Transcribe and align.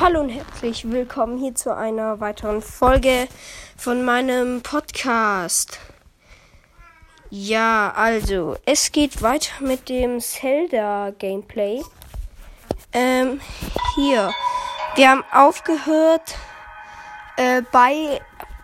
Hallo 0.00 0.20
und 0.20 0.30
herzlich 0.30 0.90
willkommen 0.90 1.38
hier 1.38 1.54
zu 1.54 1.76
einer 1.76 2.18
weiteren 2.18 2.62
Folge 2.62 3.28
von 3.76 4.02
meinem 4.04 4.62
Podcast. 4.62 5.78
Ja, 7.28 7.92
also, 7.94 8.56
es 8.64 8.90
geht 8.90 9.20
weiter 9.20 9.52
mit 9.60 9.90
dem 9.90 10.18
Zelda-Gameplay. 10.18 11.82
Ähm, 12.94 13.40
hier. 13.94 14.32
Wir 14.94 15.10
haben 15.10 15.24
aufgehört 15.30 16.36
äh, 17.36 17.62
bei 17.70 18.20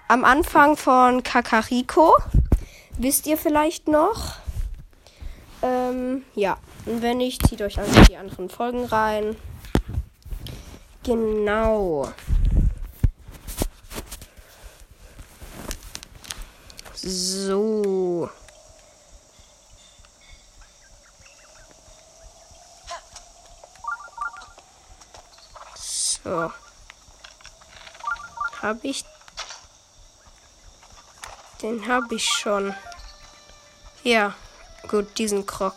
am 0.09 0.25
Anfang 0.25 0.77
von 0.79 1.23
Kakariko. 1.23 2.17
Wisst 2.97 3.27
ihr 3.27 3.37
vielleicht 3.37 3.87
noch? 3.87 4.37
Ähm, 5.63 6.25
ja. 6.35 6.57
Und 6.87 7.03
wenn 7.03 7.19
nicht, 7.19 7.47
zieht 7.47 7.61
euch 7.61 7.79
einfach 7.79 8.07
die 8.07 8.17
anderen 8.17 8.49
Folgen 8.49 8.87
rein. 8.87 9.37
Genau. 11.09 12.13
So. 16.93 18.29
So. 25.75 26.53
Habe 28.61 28.81
ich. 28.83 29.03
Den 31.63 31.89
habe 31.89 32.17
ich 32.17 32.27
schon. 32.27 32.75
Ja, 34.05 34.35
gut, 34.89 35.17
diesen 35.17 35.47
Krog. 35.47 35.73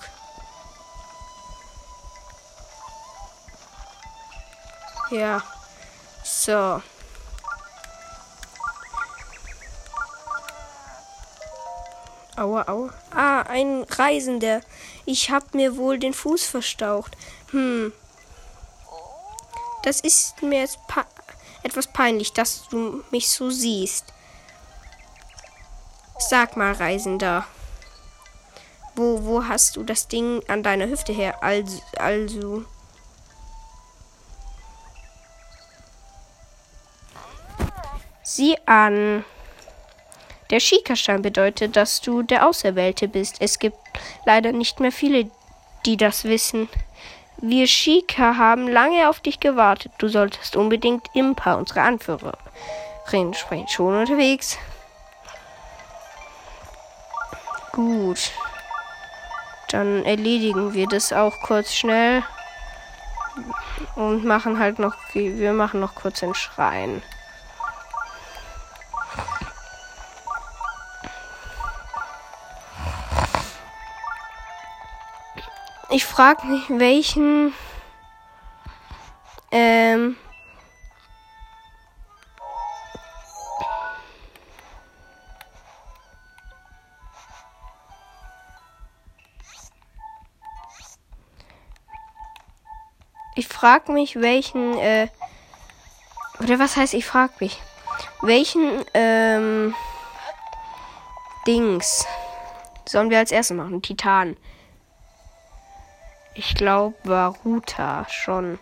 Ja. 5.11 5.43
So. 6.23 6.81
Aua, 12.37 12.67
aua. 12.67 12.93
Ah, 13.11 13.41
ein 13.41 13.83
Reisender. 13.83 14.61
Ich 15.05 15.29
hab 15.29 15.53
mir 15.53 15.75
wohl 15.75 15.99
den 15.99 16.13
Fuß 16.13 16.45
verstaucht. 16.45 17.17
Hm. 17.51 17.91
Das 19.83 19.99
ist 19.99 20.41
mir 20.41 20.61
jetzt 20.61 20.79
etwas 21.63 21.87
peinlich, 21.87 22.31
dass 22.31 22.67
du 22.69 23.03
mich 23.11 23.29
so 23.29 23.49
siehst. 23.49 24.05
Sag 26.17 26.55
mal, 26.55 26.71
Reisender. 26.71 27.45
Wo, 28.95 29.25
wo 29.25 29.45
hast 29.45 29.75
du 29.75 29.83
das 29.83 30.07
Ding 30.07 30.41
an 30.47 30.63
deiner 30.63 30.87
Hüfte 30.87 31.11
her? 31.11 31.43
Also, 31.43 31.81
also. 31.97 32.65
Sieh 38.33 38.55
an. 38.65 39.25
Der 40.51 40.61
Schikastein 40.61 41.21
bedeutet, 41.21 41.75
dass 41.75 41.99
du 41.99 42.23
der 42.23 42.47
Auserwählte 42.47 43.09
bist. 43.09 43.35
Es 43.41 43.59
gibt 43.59 43.75
leider 44.25 44.53
nicht 44.53 44.79
mehr 44.79 44.93
viele, 44.93 45.29
die 45.85 45.97
das 45.97 46.23
wissen. 46.23 46.69
Wir 47.41 47.67
Shika 47.67 48.37
haben 48.37 48.69
lange 48.69 49.09
auf 49.09 49.19
dich 49.19 49.41
gewartet. 49.41 49.91
Du 49.97 50.07
solltest 50.07 50.55
unbedingt 50.55 51.09
Impa, 51.13 51.55
unsere 51.55 51.81
Anführerin, 51.81 53.33
sprechen. 53.33 53.67
Schon 53.67 53.99
unterwegs. 53.99 54.57
Gut. 57.73 58.31
Dann 59.71 60.05
erledigen 60.05 60.73
wir 60.73 60.87
das 60.87 61.11
auch 61.11 61.41
kurz 61.41 61.73
schnell. 61.73 62.23
Und 63.97 64.23
machen 64.23 64.57
halt 64.57 64.79
noch, 64.79 64.95
wir 65.11 65.51
machen 65.51 65.81
noch 65.81 65.95
kurz 65.95 66.21
den 66.21 66.33
Schrein. 66.33 67.01
Ich 75.93 76.05
frage 76.05 76.47
mich, 76.47 76.69
welchen 76.69 77.53
ähm, 79.51 80.15
Ich 93.35 93.47
frage 93.47 93.91
mich, 93.91 94.15
welchen 94.15 94.77
äh, 94.77 95.07
oder 96.39 96.57
was 96.59 96.77
heißt, 96.77 96.93
ich 96.93 97.05
frage 97.05 97.33
mich, 97.39 97.59
welchen 98.21 98.85
ähm, 98.93 99.75
Dings 101.45 102.05
sollen 102.87 103.09
wir 103.09 103.17
als 103.17 103.31
erstes 103.31 103.57
machen? 103.57 103.81
Titan. 103.81 104.37
Ich 106.33 106.55
glaube, 106.55 106.95
Varuta 107.03 108.07
schon. 108.09 108.57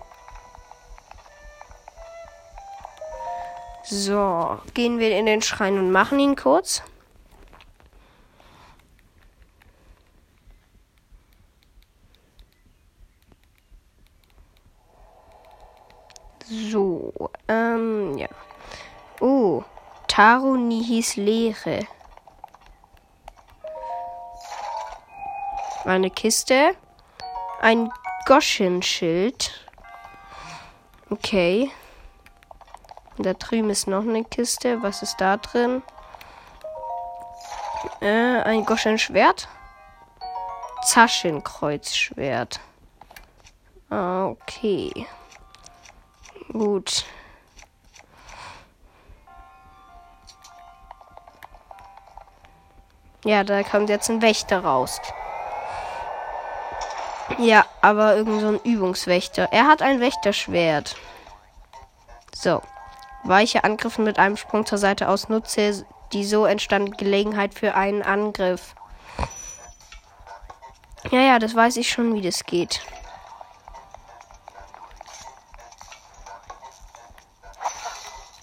So, 3.83 4.59
gehen 4.73 4.99
wir 4.99 5.17
in 5.17 5.25
den 5.25 5.41
Schrein 5.41 5.77
und 5.77 5.91
machen 5.91 6.19
ihn 6.19 6.35
kurz. 6.35 6.83
So, 16.47 17.13
ähm, 17.47 18.17
ja. 18.17 18.27
Oh, 19.19 19.63
Taro 20.07 20.55
Nihis 20.55 21.15
Leere. 21.15 21.85
Eine 25.85 26.09
Kiste 26.09 26.75
ein 27.61 27.91
Goschen-Schild. 28.25 29.65
Okay. 31.09 31.71
da 33.17 33.33
drüben 33.33 33.69
ist 33.69 33.87
noch 33.87 34.03
eine 34.03 34.23
Kiste. 34.23 34.81
Was 34.83 35.01
ist 35.01 35.17
da 35.19 35.37
drin? 35.37 35.81
Äh, 38.01 38.41
ein 38.43 38.65
Goschen-Schwert. 38.65 39.47
Zaschenkreuzschwert. 40.83 42.59
Okay. 43.89 45.07
Gut. 46.51 47.05
Ja, 53.25 53.43
da 53.43 53.63
kommt 53.63 53.89
jetzt 53.89 54.09
ein 54.09 54.21
Wächter 54.21 54.63
raus. 54.63 55.01
Ja, 57.39 57.65
aber 57.81 58.17
irgend 58.17 58.41
so 58.41 58.47
ein 58.49 58.59
Übungswächter. 58.63 59.47
Er 59.51 59.67
hat 59.67 59.81
ein 59.81 60.01
Wächterschwert. 60.01 60.97
So. 62.35 62.61
Weiche 63.23 63.63
Angriffen 63.63 64.03
mit 64.03 64.19
einem 64.19 64.37
Sprung 64.37 64.65
zur 64.65 64.77
Seite 64.77 65.09
aus 65.09 65.29
nutze 65.29 65.85
die 66.11 66.25
so 66.25 66.45
entstandene 66.45 66.97
Gelegenheit 66.97 67.53
für 67.53 67.75
einen 67.75 68.01
Angriff. 68.01 68.75
Ja, 71.11 71.21
ja, 71.21 71.39
das 71.39 71.55
weiß 71.55 71.77
ich 71.77 71.89
schon, 71.89 72.13
wie 72.13 72.21
das 72.21 72.45
geht. 72.45 72.81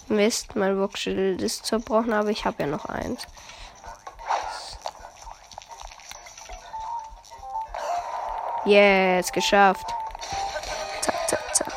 Mist, 0.08 0.54
mein 0.54 0.78
Boxschild 0.78 1.42
ist 1.42 1.66
zerbrochen, 1.66 2.12
aber 2.12 2.30
ich 2.30 2.44
habe 2.44 2.62
ja 2.62 2.68
noch 2.68 2.84
eins. 2.86 3.26
Yes, 8.66 9.30
geschafft. 9.30 9.86
Zack, 11.00 11.28
zack, 11.28 11.54
zack. 11.54 11.72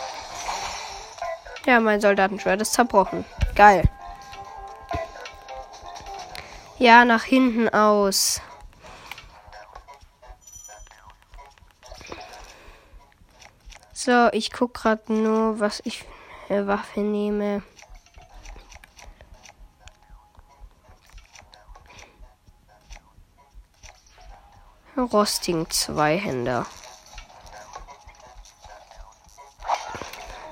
Ja, 1.65 1.79
mein 1.79 2.01
Soldatenschwert 2.01 2.61
ist 2.61 2.73
zerbrochen. 2.73 3.25
Geil. 3.55 3.83
Ja, 6.79 7.05
nach 7.05 7.23
hinten 7.23 7.69
aus. 7.69 8.41
So, 13.93 14.29
ich 14.31 14.51
guck 14.51 14.73
gerade 14.73 15.13
nur, 15.13 15.59
was 15.59 15.81
ich 15.83 16.05
für 16.47 16.65
Waffe 16.65 17.01
nehme. 17.01 17.61
Rostigen 24.97 25.69
Zweihänder. 25.69 26.65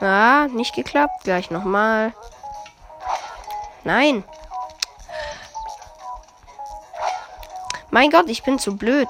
Ah, 0.08 0.48
nicht 0.48 0.74
geklappt. 0.74 1.26
Gleich 1.26 1.52
nochmal. 1.52 2.14
Nein. 3.84 4.24
Mein 7.90 8.10
Gott, 8.10 8.30
ich 8.30 8.42
bin 8.42 8.58
zu 8.58 8.78
blöd. 8.78 9.10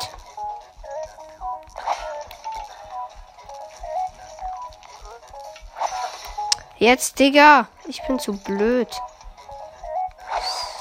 Jetzt, 6.78 7.20
Digga. 7.20 7.68
Ich 7.86 8.02
bin 8.08 8.18
zu 8.18 8.34
blöd. 8.34 8.90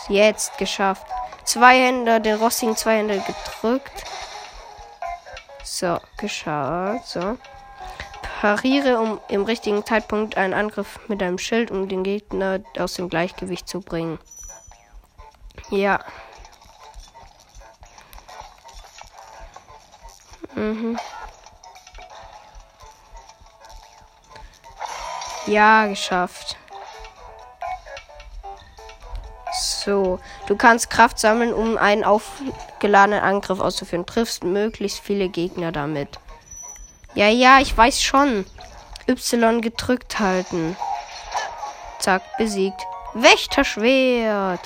Jetzt 0.09 0.57
geschafft. 0.57 1.07
Zwei 1.45 1.79
Hände, 1.79 2.23
den 2.23 2.37
rostigen 2.37 2.75
zwei 2.75 2.99
Hände 2.99 3.21
gedrückt. 3.21 4.05
So, 5.63 6.01
geschafft. 6.17 7.07
So. 7.07 7.37
Pariere, 8.41 9.01
um 9.01 9.19
im 9.29 9.45
richtigen 9.45 9.85
Zeitpunkt 9.87 10.37
einen 10.37 10.53
Angriff 10.53 11.01
mit 11.09 11.23
einem 11.23 11.39
Schild, 11.39 11.71
um 11.71 11.89
den 11.89 12.03
Gegner 12.03 12.61
aus 12.79 12.95
dem 12.95 13.09
Gleichgewicht 13.09 13.67
zu 13.67 13.81
bringen. 13.81 14.19
Ja. 15.71 16.01
Mhm. 20.55 20.99
Ja, 25.47 25.87
geschafft. 25.87 26.59
So, 29.55 30.21
du 30.47 30.57
kannst 30.57 30.91
Kraft 30.91 31.19
sammeln, 31.19 31.55
um 31.55 31.79
einen 31.79 32.05
aufgeladenen 32.05 33.21
Angriff 33.21 33.61
auszuführen. 33.61 34.05
Triffst 34.05 34.45
möglichst 34.45 34.99
viele 34.99 35.31
Gegner 35.31 35.73
damit. 35.73 36.19
Ja, 37.17 37.29
ja, 37.29 37.61
ich 37.61 37.75
weiß 37.75 38.03
schon. 38.03 38.45
Y 39.09 39.63
gedrückt 39.63 40.21
halten. 40.21 40.77
Zack, 41.99 42.23
besiegt. 42.37 42.87
Wächterschwert. 43.15 44.61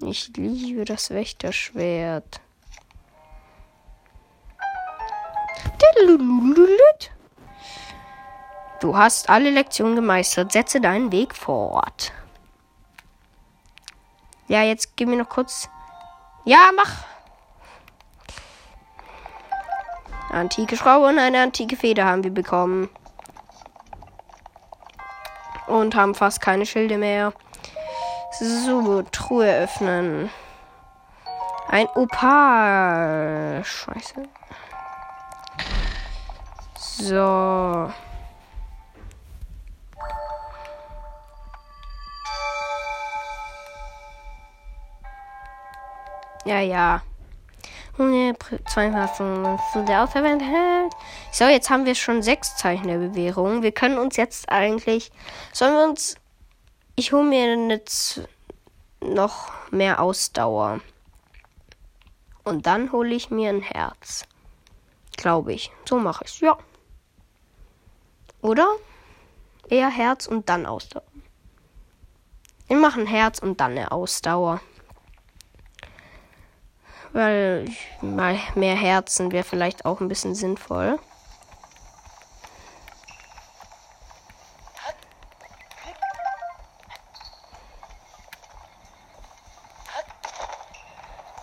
Ich 0.00 0.30
liebe 0.36 0.84
das 0.84 1.10
Wächterschwert. 1.10 2.40
Du 8.80 8.96
hast 8.96 9.28
alle 9.28 9.50
Lektionen 9.50 9.96
gemeistert. 9.96 10.52
Setze 10.52 10.80
deinen 10.80 11.10
Weg 11.10 11.34
fort. 11.34 12.12
Ja, 14.46 14.62
jetzt 14.62 14.96
gib 14.96 15.08
mir 15.08 15.16
noch 15.16 15.28
kurz. 15.28 15.68
Ja, 16.44 16.70
mach. 16.76 17.13
Antike 20.34 20.76
Schraube 20.76 21.06
und 21.06 21.18
eine 21.18 21.40
antike 21.42 21.76
Feder 21.76 22.04
haben 22.04 22.24
wir 22.24 22.32
bekommen. 22.32 22.88
Und 25.66 25.94
haben 25.94 26.14
fast 26.14 26.40
keine 26.40 26.66
Schilde 26.66 26.98
mehr. 26.98 27.32
So, 28.38 29.02
Truhe 29.12 29.48
öffnen. 29.48 30.28
Ein 31.68 31.88
Opal. 31.94 33.62
Scheiße. 33.64 34.22
So. 36.76 37.92
Ja, 46.44 46.60
ja. 46.60 47.02
Zu 47.96 49.84
der 49.84 50.02
Auserwählten. 50.02 50.90
So, 51.32 51.44
jetzt 51.44 51.70
haben 51.70 51.86
wir 51.86 51.94
schon 51.94 52.22
sechs 52.22 52.56
Zeichen 52.56 52.88
der 52.88 52.98
Bewährung. 52.98 53.62
Wir 53.62 53.72
können 53.72 53.98
uns 53.98 54.16
jetzt 54.16 54.48
eigentlich. 54.50 55.12
Sollen 55.52 55.74
wir 55.74 55.84
uns. 55.84 56.16
Ich 56.96 57.12
hole 57.12 57.24
mir 57.24 57.68
jetzt 57.68 58.22
noch 59.00 59.52
mehr 59.70 60.00
Ausdauer. 60.00 60.80
Und 62.44 62.66
dann 62.66 62.92
hole 62.92 63.14
ich 63.14 63.30
mir 63.30 63.50
ein 63.50 63.62
Herz. 63.62 64.24
Glaube 65.16 65.52
ich. 65.52 65.70
So 65.88 65.98
mache 65.98 66.24
ich 66.24 66.30
es. 66.32 66.40
Ja. 66.40 66.58
Oder? 68.42 68.66
Eher 69.68 69.88
Herz 69.88 70.26
und 70.26 70.48
dann 70.48 70.66
Ausdauer. 70.66 71.04
Wir 72.66 72.76
machen 72.76 73.06
Herz 73.06 73.38
und 73.38 73.60
dann 73.60 73.72
eine 73.72 73.92
Ausdauer. 73.92 74.60
Weil 77.14 77.66
mal 78.00 78.36
mehr 78.56 78.74
Herzen 78.74 79.30
wäre 79.30 79.44
vielleicht 79.44 79.84
auch 79.84 80.00
ein 80.00 80.08
bisschen 80.08 80.34
sinnvoll. 80.34 80.98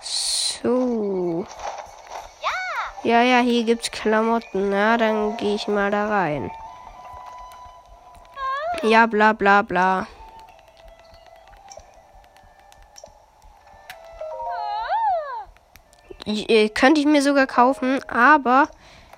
So. 0.01 1.45
Ja, 3.03 3.21
ja, 3.21 3.39
hier 3.39 3.63
gibt's 3.63 3.91
Klamotten. 3.91 4.71
Na, 4.71 4.97
dann 4.97 5.37
gehe 5.37 5.55
ich 5.55 5.69
mal 5.69 5.89
da 5.89 6.09
rein. 6.09 6.51
Ja, 8.83 9.05
bla 9.05 9.31
bla 9.31 9.61
bla. 9.61 10.05
Äh, 16.25 16.69
könnte 16.69 17.01
ich 17.01 17.07
mir 17.07 17.21
sogar 17.21 17.47
kaufen, 17.47 17.99
aber 18.07 18.69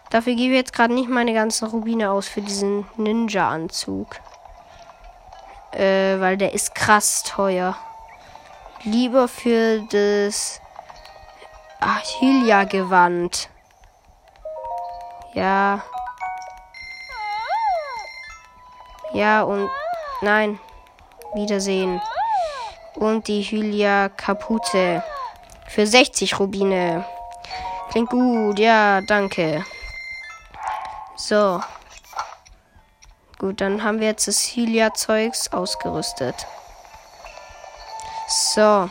dafür 0.09 0.35
gebe 0.35 0.53
ich 0.53 0.59
jetzt 0.59 0.73
gerade 0.73 0.93
nicht 0.93 1.09
meine 1.09 1.33
ganzen 1.33 1.67
Rubine 1.67 2.11
aus 2.11 2.27
für 2.27 2.41
diesen 2.41 2.85
Ninja-Anzug. 2.97 4.15
Äh, 5.71 6.19
weil 6.19 6.37
der 6.37 6.53
ist 6.53 6.75
krass 6.75 7.23
teuer. 7.23 7.75
Lieber 8.83 9.27
für 9.27 9.81
das 9.91 10.61
Achillia-Gewand. 11.79 13.49
Ja. 15.33 15.81
Ja, 19.13 19.43
und 19.43 19.69
nein. 20.21 20.59
Wiedersehen. 21.33 22.01
Und 22.95 23.27
die 23.27 23.41
Hylia 23.41 24.09
Kapuze. 24.09 25.03
Für 25.73 25.87
60 25.87 26.39
Rubine. 26.39 27.03
Klingt 27.89 28.11
gut, 28.11 28.59
ja, 28.59 29.01
danke. 29.01 29.65
So. 31.15 31.61
Gut, 33.39 33.59
dann 33.59 33.83
haben 33.83 33.99
wir 33.99 34.05
jetzt 34.05 34.27
das 34.27 34.55
Hylia-Zeugs 34.55 35.51
ausgerüstet. 35.51 36.45
So. 38.27 38.87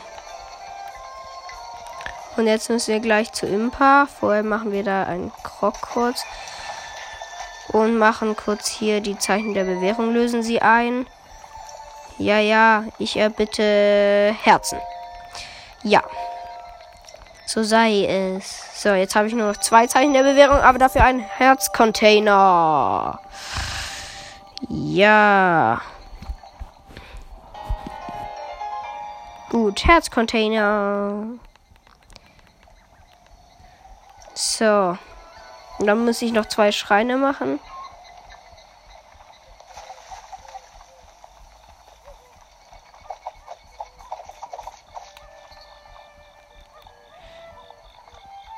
Und 2.35 2.47
jetzt 2.47 2.69
müssen 2.69 2.91
wir 2.91 2.99
gleich 2.99 3.31
zu 3.31 3.45
Impa. 3.45 4.05
Vorher 4.19 4.43
machen 4.43 4.73
wir 4.73 4.83
da 4.83 5.03
einen 5.03 5.31
Krog 5.41 5.79
kurz 5.79 6.25
und 7.69 7.97
machen 7.97 8.35
kurz 8.35 8.67
hier 8.67 8.99
die 8.99 9.17
Zeichen 9.17 9.53
der 9.53 9.63
Bewährung. 9.63 10.13
Lösen 10.13 10.43
sie 10.43 10.61
ein. 10.61 11.07
Ja, 12.17 12.39
ja, 12.39 12.83
ich 12.99 13.15
erbitte 13.15 14.35
Herzen. 14.43 14.79
Ja. 15.83 16.03
So 17.45 17.63
sei 17.63 18.05
es. 18.05 18.81
So, 18.81 18.89
jetzt 18.89 19.15
habe 19.15 19.27
ich 19.27 19.33
nur 19.33 19.47
noch 19.47 19.57
zwei 19.57 19.87
Zeichen 19.87 20.13
der 20.13 20.23
Bewährung, 20.23 20.57
aber 20.57 20.79
dafür 20.79 21.03
ein 21.03 21.19
Herzcontainer. 21.19 23.19
Ja. 24.69 25.81
Gut, 29.49 29.85
Herzcontainer. 29.85 31.25
So. 34.33 34.97
Und 35.77 35.87
dann 35.87 36.05
muss 36.05 36.21
ich 36.21 36.31
noch 36.31 36.47
zwei 36.47 36.71
Schreine 36.71 37.17
machen. 37.17 37.59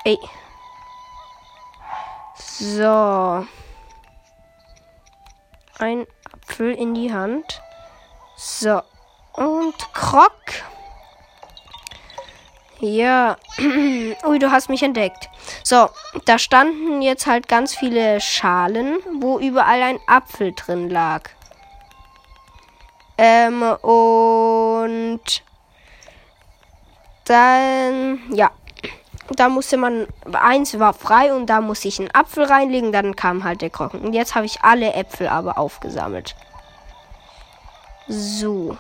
Ey. 0.06 0.20
So. 2.38 3.48
Ein 5.80 6.06
Apfel 6.32 6.76
in 6.76 6.94
die 6.94 7.12
Hand. 7.12 7.60
So. 8.38 8.84
Und 9.34 9.94
Krog. 9.94 10.32
Ja. 12.80 13.38
Ui, 13.58 14.38
du 14.38 14.52
hast 14.52 14.70
mich 14.70 14.84
entdeckt. 14.84 15.28
So, 15.64 15.90
da 16.26 16.38
standen 16.38 17.02
jetzt 17.02 17.26
halt 17.26 17.48
ganz 17.48 17.76
viele 17.76 18.22
Schalen, 18.22 19.00
wo 19.20 19.40
überall 19.40 19.82
ein 19.82 20.00
Apfel 20.06 20.54
drin 20.54 20.88
lag. 20.88 21.30
Ähm, 23.18 23.64
und 23.64 25.44
dann, 27.24 28.22
ja, 28.32 28.52
da 29.32 29.50
musste 29.50 29.78
man, 29.78 30.08
eins 30.32 30.78
war 30.80 30.94
frei 30.94 31.34
und 31.34 31.48
da 31.48 31.62
musste 31.62 31.88
ich 31.88 32.00
einen 32.00 32.14
Apfel 32.14 32.44
reinlegen, 32.44 32.92
dann 32.92 33.16
kam 33.16 33.44
halt 33.44 33.62
der 33.62 33.70
Krochen. 33.70 34.02
Und 34.02 34.14
jetzt 34.14 34.36
habe 34.36 34.46
ich 34.46 34.62
alle 34.62 34.94
Äpfel 34.94 35.28
aber 35.28 35.58
aufgesammelt. 35.58 36.36
So. 38.08 38.78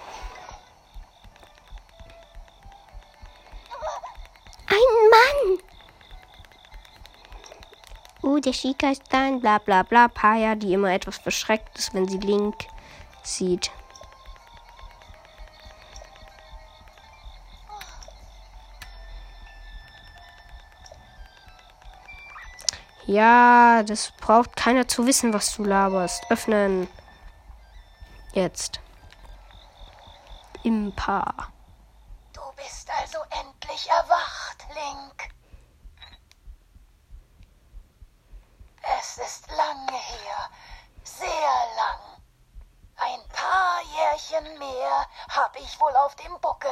Ein 4.67 5.09
Mann! 5.11 5.59
oh, 8.25 8.39
der 8.39 8.53
Chica 8.53 8.89
ist 8.89 9.03
da, 9.09 9.29
bla 9.31 9.59
bla 9.59 9.83
bla. 9.83 10.07
Paya, 10.07 10.55
die 10.55 10.73
immer 10.73 10.91
etwas 10.91 11.17
verschreckt 11.17 11.77
ist, 11.77 11.93
wenn 11.93 12.07
sie 12.07 12.17
Link 12.17 12.55
sieht. 13.23 13.71
Ja, 23.07 23.83
das 23.83 24.12
braucht 24.19 24.55
keiner 24.55 24.88
zu 24.88 25.05
wissen, 25.05 25.31
was 25.31 25.55
du 25.55 25.63
laberst. 25.63 26.24
Öffnen. 26.31 26.88
Jetzt. 28.33 28.79
Impa. 30.63 31.51
Du 32.33 32.41
bist 32.55 32.89
also 32.89 33.19
endlich 33.29 33.88
erwacht, 33.89 34.65
Link. 34.74 35.29
Es 39.00 39.17
ist 39.19 39.51
lange 39.51 39.91
her, 39.91 40.50
sehr 41.03 41.29
lang. 41.29 42.21
Ein 42.95 43.27
paar 43.29 43.81
Jährchen 43.83 44.57
mehr 44.57 45.07
habe 45.29 45.59
ich 45.59 45.79
wohl 45.79 45.95
auf 45.97 46.15
dem 46.15 46.39
Buckel. 46.41 46.71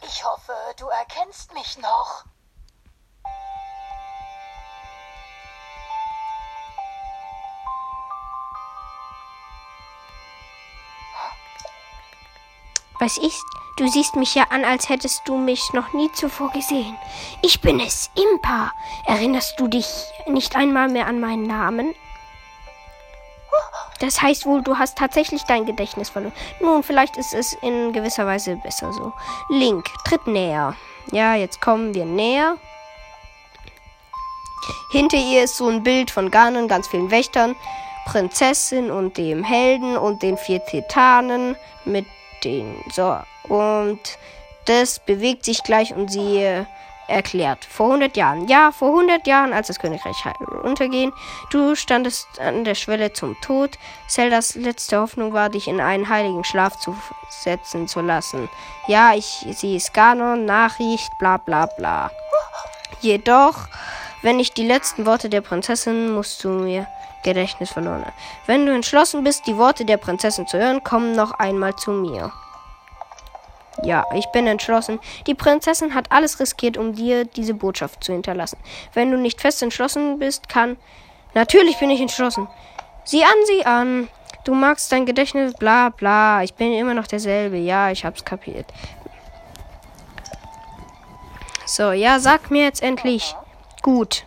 Ich 0.00 0.24
hoffe, 0.24 0.54
du 0.78 0.88
erkennst 0.88 1.52
mich 1.52 1.76
noch. 1.76 2.24
Was 13.02 13.18
ist? 13.18 13.44
Du 13.78 13.88
siehst 13.88 14.14
mich 14.14 14.36
ja 14.36 14.44
an, 14.50 14.64
als 14.64 14.88
hättest 14.88 15.22
du 15.26 15.36
mich 15.36 15.72
noch 15.72 15.92
nie 15.92 16.12
zuvor 16.12 16.52
gesehen. 16.52 16.96
Ich 17.42 17.60
bin 17.60 17.80
es, 17.80 18.10
Impa. 18.14 18.70
Erinnerst 19.06 19.58
du 19.58 19.66
dich 19.66 19.88
nicht 20.28 20.54
einmal 20.54 20.88
mehr 20.88 21.08
an 21.08 21.18
meinen 21.18 21.42
Namen? 21.42 21.96
Das 23.98 24.22
heißt 24.22 24.46
wohl, 24.46 24.62
du 24.62 24.78
hast 24.78 24.98
tatsächlich 24.98 25.42
dein 25.42 25.66
Gedächtnis 25.66 26.10
verloren. 26.10 26.32
Nun, 26.60 26.84
vielleicht 26.84 27.16
ist 27.16 27.34
es 27.34 27.54
in 27.54 27.92
gewisser 27.92 28.24
Weise 28.24 28.54
besser 28.54 28.92
so. 28.92 29.12
Link, 29.48 29.84
tritt 30.04 30.28
näher. 30.28 30.76
Ja, 31.10 31.34
jetzt 31.34 31.60
kommen 31.60 31.94
wir 31.94 32.04
näher. 32.04 32.56
Hinter 34.92 35.16
ihr 35.16 35.42
ist 35.42 35.56
so 35.56 35.66
ein 35.66 35.82
Bild 35.82 36.12
von 36.12 36.30
Ganon, 36.30 36.68
ganz 36.68 36.86
vielen 36.86 37.10
Wächtern, 37.10 37.56
Prinzessin 38.06 38.92
und 38.92 39.16
dem 39.16 39.42
Helden 39.42 39.96
und 39.96 40.22
den 40.22 40.36
vier 40.36 40.64
Titanen 40.66 41.56
mit 41.84 42.06
den. 42.44 42.76
So, 42.92 43.16
und 43.48 44.00
das 44.66 44.98
bewegt 44.98 45.44
sich 45.44 45.62
gleich 45.62 45.94
und 45.94 46.10
sie 46.10 46.38
äh, 46.38 46.64
erklärt. 47.08 47.64
Vor 47.64 47.86
100 47.86 48.16
Jahren. 48.16 48.48
Ja, 48.48 48.72
vor 48.72 48.88
100 48.88 49.26
Jahren, 49.26 49.52
als 49.52 49.68
das 49.68 49.78
Königreich 49.78 50.16
unterging, 50.62 51.12
du 51.50 51.74
standest 51.74 52.26
an 52.40 52.64
der 52.64 52.74
Schwelle 52.74 53.12
zum 53.12 53.36
Tod. 53.40 53.78
Zeldas 54.08 54.54
letzte 54.54 55.00
Hoffnung 55.00 55.32
war, 55.32 55.50
dich 55.50 55.68
in 55.68 55.80
einen 55.80 56.08
heiligen 56.08 56.44
Schlaf 56.44 56.78
zu 56.78 56.96
setzen 57.30 57.88
zu 57.88 58.00
lassen. 58.00 58.48
Ja, 58.86 59.14
ich, 59.14 59.46
sie 59.52 59.76
ist 59.76 59.94
Ganon, 59.94 60.44
Nachricht, 60.44 61.10
bla 61.18 61.36
bla 61.36 61.66
bla. 61.66 62.10
Jedoch, 63.00 63.66
wenn 64.22 64.38
ich 64.38 64.52
die 64.52 64.66
letzten 64.66 65.06
Worte 65.06 65.28
der 65.28 65.40
Prinzessin, 65.40 66.12
musst 66.12 66.44
du 66.44 66.48
mir 66.48 66.86
Gedächtnis 67.22 67.70
verloren. 67.70 68.04
Wenn 68.46 68.66
du 68.66 68.74
entschlossen 68.74 69.24
bist, 69.24 69.46
die 69.46 69.56
Worte 69.56 69.84
der 69.84 69.96
Prinzessin 69.96 70.46
zu 70.46 70.58
hören, 70.58 70.82
komm 70.84 71.12
noch 71.12 71.32
einmal 71.32 71.74
zu 71.76 71.90
mir. 71.92 72.32
Ja, 73.82 74.04
ich 74.14 74.26
bin 74.26 74.46
entschlossen. 74.46 75.00
Die 75.26 75.34
Prinzessin 75.34 75.94
hat 75.94 76.12
alles 76.12 76.38
riskiert, 76.38 76.76
um 76.76 76.94
dir 76.94 77.24
diese 77.24 77.54
Botschaft 77.54 78.04
zu 78.04 78.12
hinterlassen. 78.12 78.58
Wenn 78.92 79.10
du 79.10 79.16
nicht 79.16 79.40
fest 79.40 79.62
entschlossen 79.62 80.18
bist, 80.18 80.48
kann. 80.48 80.76
Natürlich 81.34 81.78
bin 81.78 81.90
ich 81.90 82.00
entschlossen. 82.00 82.48
Sieh 83.04 83.24
an, 83.24 83.34
sieh 83.46 83.64
an. 83.64 84.08
Du 84.44 84.54
magst 84.54 84.92
dein 84.92 85.06
Gedächtnis, 85.06 85.54
bla 85.54 85.88
bla. 85.88 86.42
Ich 86.42 86.54
bin 86.54 86.72
immer 86.72 86.94
noch 86.94 87.06
derselbe. 87.06 87.56
Ja, 87.56 87.90
ich 87.90 88.04
hab's 88.04 88.24
kapiert. 88.24 88.66
So, 91.64 91.92
ja, 91.92 92.18
sag 92.18 92.50
mir 92.50 92.64
jetzt 92.64 92.82
endlich. 92.82 93.34
Gut. 93.82 94.24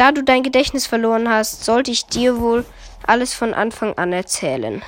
Da 0.00 0.12
du 0.12 0.24
dein 0.24 0.42
Gedächtnis 0.42 0.86
verloren 0.86 1.28
hast, 1.28 1.66
sollte 1.66 1.90
ich 1.90 2.06
dir 2.06 2.40
wohl 2.40 2.64
alles 3.06 3.34
von 3.34 3.52
Anfang 3.52 3.98
an 3.98 4.14
erzählen. 4.14 4.82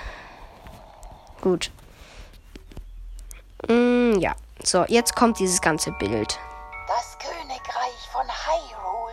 Gut. 1.42 1.70
Mm, 3.68 4.14
ja. 4.20 4.32
So, 4.64 4.86
jetzt 4.88 5.14
kommt 5.14 5.38
dieses 5.38 5.60
ganze 5.60 5.92
Bild. 5.92 6.38
Das 6.88 7.18
Königreich 7.18 8.08
von 8.10 8.26
Hyrule 8.26 9.12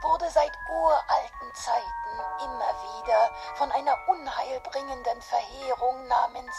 wurde 0.00 0.24
seit 0.32 0.50
uralten 0.72 1.52
Zeiten 1.52 2.14
immer 2.42 2.72
wieder 3.04 3.30
von 3.56 3.70
einer 3.72 3.98
unheilbringenden 4.08 5.20
Verheerung 5.20 6.08
namens 6.08 6.54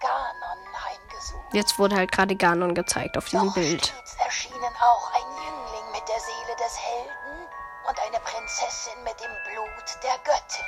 Ganon 0.00 0.84
heimgesucht. 0.84 1.52
Jetzt 1.52 1.78
wurde 1.78 1.94
halt 1.94 2.10
gerade 2.10 2.34
Ganon 2.34 2.74
gezeigt 2.74 3.16
auf 3.16 3.26
diesem 3.26 3.46
Doch 3.46 3.54
Bild. 3.54 3.86
stets 3.86 4.16
erschienen 4.24 4.74
auch 4.82 5.12
ein 5.12 5.36
Jüngling 5.36 5.92
mit 5.92 6.02
der 6.08 6.18
Seele 6.18 6.56
des 6.58 6.76
Helden 6.80 7.23
und 7.86 8.00
eine 8.00 8.20
Prinzessin 8.20 9.02
mit 9.02 9.20
dem 9.20 9.42
Blut 9.44 10.02
der 10.02 10.18
Göttin. 10.18 10.66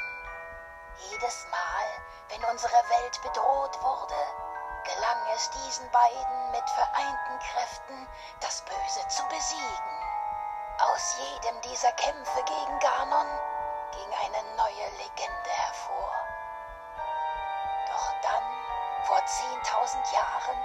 Jedes 1.11 1.47
Mal, 1.51 1.87
wenn 2.29 2.45
unsere 2.45 2.73
Welt 2.73 3.23
bedroht 3.23 3.83
wurde, 3.83 4.21
gelang 4.85 5.19
es 5.35 5.51
diesen 5.51 5.91
beiden 5.91 6.51
mit 6.51 6.69
vereinten 6.71 7.39
Kräften, 7.39 8.09
das 8.41 8.63
Böse 8.63 9.09
zu 9.09 9.23
besiegen. 9.29 9.97
Aus 10.79 11.17
jedem 11.19 11.61
dieser 11.63 11.93
Kämpfe 11.93 12.43
gegen 12.45 12.79
Ganon 12.81 13.27
ging 13.93 14.15
eine 14.25 14.43
neue 14.57 14.91
Legende 14.99 15.51
hervor. 15.51 16.13
Doch 17.89 18.13
dann, 18.23 18.45
vor 19.05 19.19
10.000 19.19 20.13
Jahren, 20.13 20.59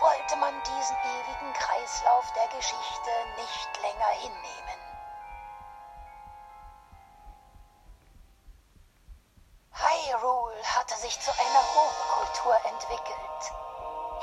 wollte 0.00 0.36
man 0.36 0.62
diesen 0.62 0.96
ewigen 0.96 1.52
Kreislauf 1.54 2.30
der 2.32 2.48
Geschichte 2.48 3.10
nicht 3.36 3.80
länger 3.80 4.08
hinnehmen. 4.08 4.85
Hyrule 9.78 10.62
hatte 10.64 10.94
sich 10.96 11.20
zu 11.20 11.30
einer 11.30 11.62
Hochkultur 11.74 12.56
entwickelt, 12.64 13.52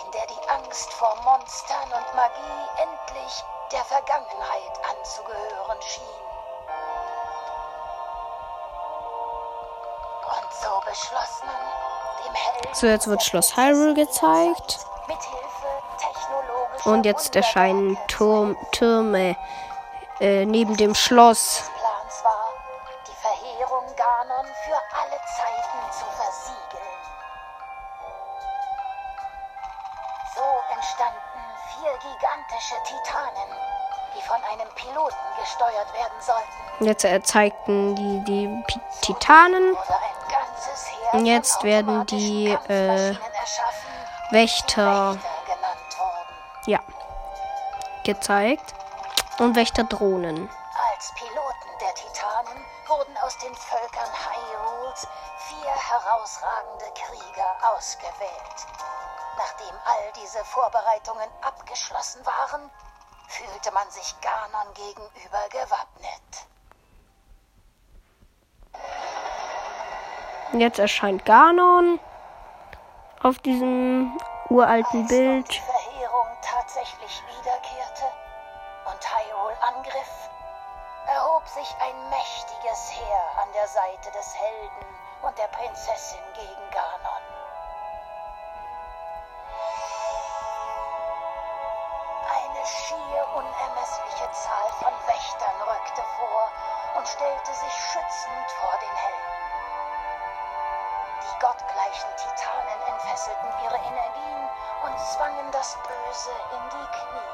in 0.04 0.12
der 0.12 0.26
die 0.26 0.50
Angst 0.50 0.92
vor 0.94 1.16
Monstern 1.24 1.92
und 1.92 2.16
Magie 2.16 2.70
endlich 2.82 3.44
der 3.72 3.84
Vergangenheit 3.86 4.80
anzugehören 4.90 5.80
schien. 5.82 6.04
Und 10.26 10.54
so 10.54 10.82
beschloss 10.90 11.44
man, 11.46 12.26
dem 12.26 12.34
Helden 12.34 12.74
So, 12.74 12.88
jetzt 12.88 13.08
wird 13.08 13.22
Schloss 13.22 13.56
Hyrule 13.56 13.94
gezeigt. 13.94 14.80
Und 16.86 17.06
jetzt 17.06 17.36
erscheinen 17.36 17.98
Turm, 18.08 18.58
Türme 18.72 19.38
äh, 20.20 20.46
neben 20.46 20.76
dem 20.78 20.96
Schloss. 20.96 21.64
Jetzt 37.02 37.28
zeigten 37.32 37.96
die, 37.96 38.24
die 38.28 38.64
Titanen. 39.02 39.76
Und 41.14 41.26
jetzt 41.26 41.64
werden 41.64 42.06
die, 42.06 42.50
äh, 42.68 43.16
Wächter, 44.30 45.18
ja, 46.68 46.80
gezeigt. 48.04 48.76
Und 49.40 49.56
Wächterdrohnen. 49.56 50.48
Als 50.48 50.63
jetzt 70.74 70.80
erscheint 70.80 71.24
Ganon 71.24 72.00
auf 73.22 73.38
diesem 73.40 74.18
uralten 74.50 75.02
Als 75.02 75.08
Bild. 75.08 75.50
die 75.50 75.60
Verheerung 75.60 76.28
tatsächlich 76.42 77.22
wiederkehrte 77.30 78.06
und 78.90 78.98
Hyrule 78.98 79.58
angriff, 79.62 80.30
erhob 81.06 81.48
sich 81.48 81.70
ein 81.80 82.10
mächtiges 82.10 82.90
Heer 82.90 83.24
an 83.44 83.50
der 83.54 83.68
Seite 83.68 84.10
des 84.18 84.34
Helden 84.34 84.86
und 85.22 85.38
der 85.38 85.48
Prinzessin 85.50 86.26
gegen 86.34 86.66
Ganon. 86.72 87.24
Eine 92.34 92.66
schier 92.66 93.28
unermessliche 93.36 94.32
Zahl 94.32 94.70
von 94.82 94.94
Wächtern 95.06 95.62
rückte 95.70 96.02
vor, 96.18 96.50
und 96.98 97.08
stellte 97.08 97.54
sich 97.54 97.74
schützend 97.74 98.52
vor 98.60 98.78
den 98.80 98.96
Helden. 98.96 99.33
Gottgleichen 101.94 102.16
Titanen 102.18 102.82
entfesselten 102.88 103.54
ihre 103.64 103.76
Energien 103.76 104.50
und 104.84 105.00
zwangen 105.00 105.52
das 105.52 105.78
Böse 105.84 106.32
in 106.52 106.70
die 106.70 106.88
Knie. 106.88 107.30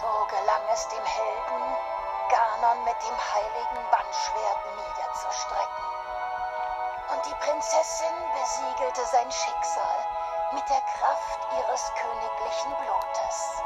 So 0.00 0.26
gelang 0.30 0.62
es 0.72 0.88
dem 0.88 1.04
Helden, 1.04 1.76
Ganon 2.28 2.84
mit 2.84 2.96
dem 3.02 3.18
heiligen 3.34 3.90
Bandschwert 3.90 4.60
niederzustrecken. 4.76 5.84
Und 7.12 7.26
die 7.26 7.34
Prinzessin 7.34 8.14
besiegelte 8.40 9.04
sein 9.06 9.30
Schicksal 9.32 10.06
mit 10.52 10.68
der 10.68 10.80
Kraft 10.80 11.40
ihres 11.58 11.92
königlichen 11.94 12.76
Blutes. 12.76 13.62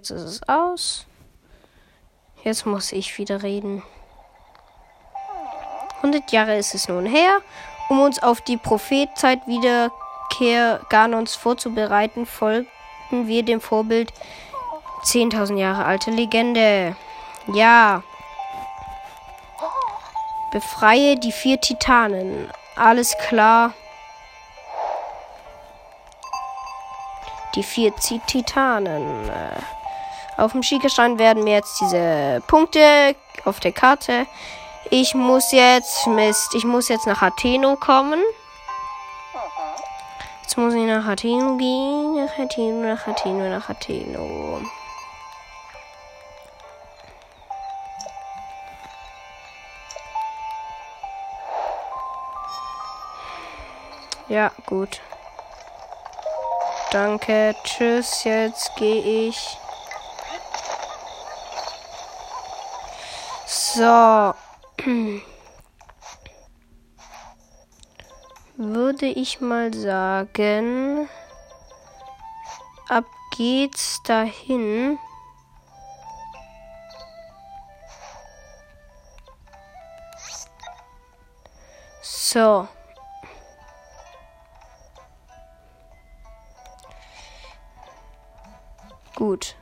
Jetzt 0.00 0.10
ist 0.10 0.22
es 0.22 0.48
aus. 0.48 1.06
Jetzt 2.42 2.64
muss 2.64 2.92
ich 2.92 3.18
wieder 3.18 3.42
reden. 3.42 3.82
100 5.96 6.32
Jahre 6.32 6.56
ist 6.56 6.74
es 6.74 6.88
nun 6.88 7.04
her. 7.04 7.40
Um 7.90 8.00
uns 8.00 8.22
auf 8.22 8.40
die 8.40 8.56
Prophezeit 8.56 9.46
Wiederkehr 9.46 10.80
Ganons 10.88 11.34
vorzubereiten, 11.34 12.24
folgten 12.24 13.26
wir 13.26 13.42
dem 13.42 13.60
Vorbild 13.60 14.10
10.000 15.04 15.58
Jahre 15.58 15.84
alte 15.84 16.10
Legende. 16.10 16.96
Ja. 17.48 18.02
Befreie 20.50 21.16
die 21.18 21.32
vier 21.32 21.60
Titanen. 21.60 22.50
Alles 22.74 23.14
klar. 23.18 23.74
Die 27.54 27.62
vier 27.62 27.94
Titanen. 27.96 29.30
Auf 30.40 30.52
dem 30.52 30.62
Schiekerstein 30.62 31.18
werden 31.18 31.44
mir 31.44 31.56
jetzt 31.56 31.78
diese 31.82 32.42
Punkte 32.46 33.14
auf 33.44 33.60
der 33.60 33.72
Karte. 33.72 34.26
Ich 34.88 35.14
muss 35.14 35.52
jetzt, 35.52 36.06
Mist, 36.06 36.54
ich 36.54 36.64
muss 36.64 36.88
jetzt 36.88 37.06
nach 37.06 37.20
Atheno 37.20 37.76
kommen. 37.76 38.22
Jetzt 40.40 40.56
muss 40.56 40.72
ich 40.72 40.86
nach 40.86 41.06
Atheno 41.06 41.58
gehen. 41.58 42.24
Nach 42.24 42.38
Atheno, 42.38 42.88
nach 42.88 43.06
Atheno, 43.06 43.50
nach 43.50 43.68
Atheno. 43.68 44.62
Ja, 54.28 54.50
gut. 54.64 55.02
Danke, 56.92 57.54
tschüss, 57.62 58.24
jetzt 58.24 58.74
gehe 58.76 59.28
ich. 59.28 59.58
So. 63.74 64.34
Würde 68.56 69.06
ich 69.06 69.40
mal 69.40 69.72
sagen, 69.72 71.08
ab 72.88 73.04
geht's 73.36 74.02
dahin. 74.02 74.98
So. 82.02 82.66
Gut. 89.14 89.54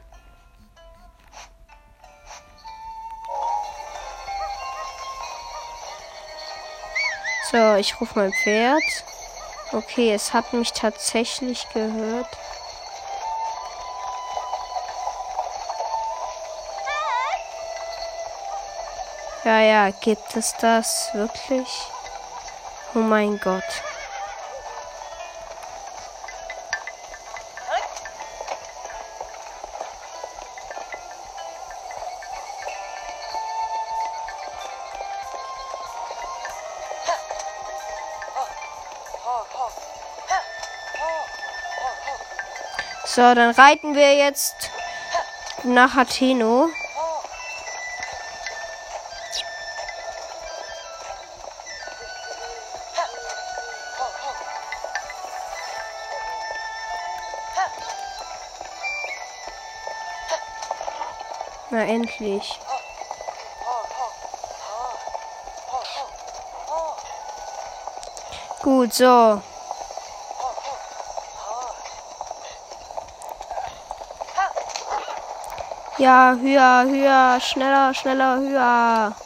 So, 7.51 7.77
ich 7.77 7.99
rufe 7.99 8.19
mein 8.19 8.33
Pferd. 8.33 8.83
Okay, 9.73 10.13
es 10.13 10.35
hat 10.35 10.53
mich 10.53 10.71
tatsächlich 10.73 11.67
gehört. 11.73 12.29
Ja, 19.45 19.61
ja, 19.61 19.91
gibt 19.91 20.37
es 20.37 20.55
das 20.61 21.09
wirklich? 21.15 21.69
Oh 22.95 22.99
mein 22.99 23.41
Gott. 23.41 23.65
So, 43.19 43.35
dann 43.35 43.51
reiten 43.51 43.97
wir 43.97 44.15
jetzt 44.15 44.71
nach 45.65 45.97
Atheno. 45.97 46.69
Na 61.71 61.81
endlich. 61.87 62.61
Gut, 68.63 68.95
so. 68.95 69.43
Ja, 75.99 76.37
höher, 76.41 76.85
höher, 76.87 77.41
schneller, 77.41 77.93
schneller, 77.93 78.39
höher. 78.39 79.17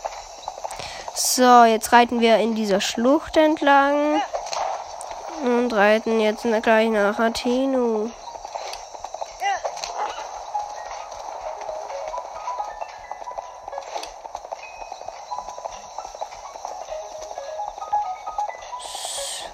So, 1.15 1.65
jetzt 1.65 1.93
reiten 1.93 2.21
wir 2.21 2.39
in 2.39 2.55
dieser 2.55 2.81
Schlucht 2.81 3.37
entlang. 3.37 4.23
Und 5.45 5.71
reiten 5.75 6.19
jetzt 6.19 6.47
gleich 6.63 6.89
nach 6.89 7.19
Athenu. 7.19 8.09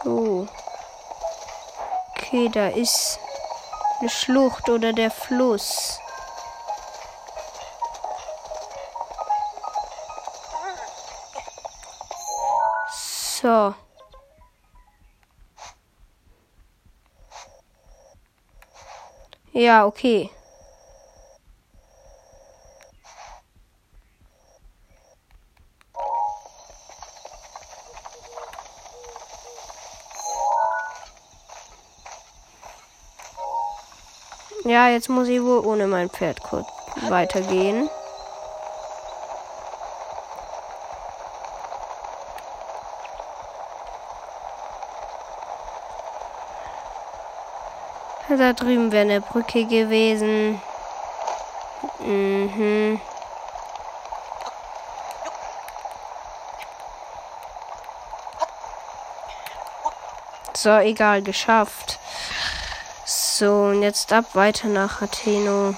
So. 0.04 0.46
Okay, 2.10 2.48
da 2.52 2.68
ist 2.68 3.18
eine 3.98 4.08
Schlucht 4.08 4.68
oder 4.68 4.92
der 4.92 5.10
Fluss. 5.10 5.98
So. 13.40 13.72
Ja, 19.52 19.86
okay. 19.86 20.30
Ja, 34.64 34.88
jetzt 34.88 35.08
muss 35.08 35.28
ich 35.28 35.40
wohl 35.40 35.64
ohne 35.64 35.86
mein 35.86 36.10
Pferd 36.10 36.42
kurz 36.42 36.66
weitergehen. 37.08 37.88
Da 48.38 48.52
drüben 48.52 48.92
wäre 48.92 49.02
eine 49.02 49.20
Brücke 49.20 49.64
gewesen. 49.64 50.62
Mhm. 51.98 53.00
So, 60.54 60.70
egal, 60.78 61.22
geschafft. 61.22 61.98
So, 63.04 63.64
und 63.64 63.82
jetzt 63.82 64.12
ab 64.12 64.26
weiter 64.34 64.68
nach 64.68 65.02
Atheno. 65.02 65.74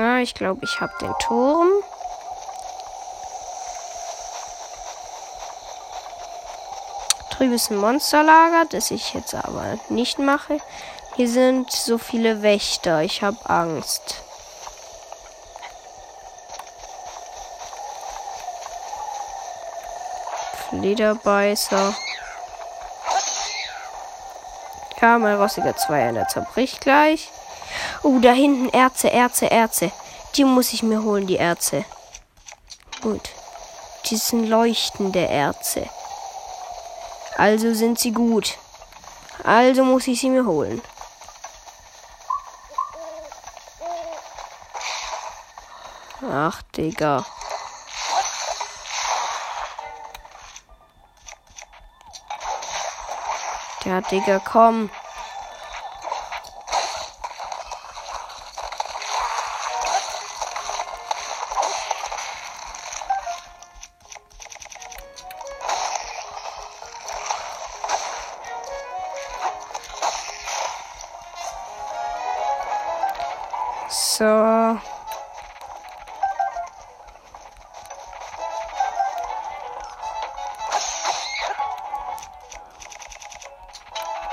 Ja, 0.00 0.16
ich 0.16 0.32
glaube, 0.32 0.64
ich 0.64 0.80
habe 0.80 0.94
den 0.98 1.12
Turm. 1.18 1.68
Drüben 7.32 7.52
ist 7.52 7.70
ein 7.70 7.76
Monsterlager, 7.76 8.64
das 8.70 8.90
ich 8.92 9.12
jetzt 9.12 9.34
aber 9.34 9.78
nicht 9.90 10.18
mache. 10.18 10.56
Hier 11.16 11.28
sind 11.28 11.70
so 11.70 11.98
viele 11.98 12.40
Wächter. 12.40 13.02
Ich 13.02 13.22
habe 13.22 13.36
Angst. 13.44 14.22
Flederbeißer. 20.70 21.94
Ja, 25.02 25.18
mein 25.18 25.36
rostiger 25.36 25.76
Zweier, 25.76 26.26
zerbricht 26.28 26.80
gleich. 26.80 27.30
Oh, 28.02 28.18
da 28.18 28.32
hinten 28.32 28.68
Erze, 28.70 29.10
Erze, 29.10 29.50
Erze. 29.50 29.92
Die 30.34 30.44
muss 30.44 30.72
ich 30.72 30.82
mir 30.82 31.02
holen, 31.02 31.26
die 31.26 31.36
Erze. 31.36 31.84
Gut. 33.02 33.30
Die 34.06 34.16
sind 34.16 34.46
leuchtende 34.46 35.26
Erze. 35.26 35.88
Also 37.36 37.74
sind 37.74 37.98
sie 37.98 38.12
gut. 38.12 38.58
Also 39.44 39.84
muss 39.84 40.06
ich 40.06 40.20
sie 40.20 40.30
mir 40.30 40.44
holen. 40.44 40.80
Ach, 46.30 46.62
Digga. 46.76 47.24
Ja, 53.84 54.00
Digga, 54.02 54.38
komm. 54.38 54.90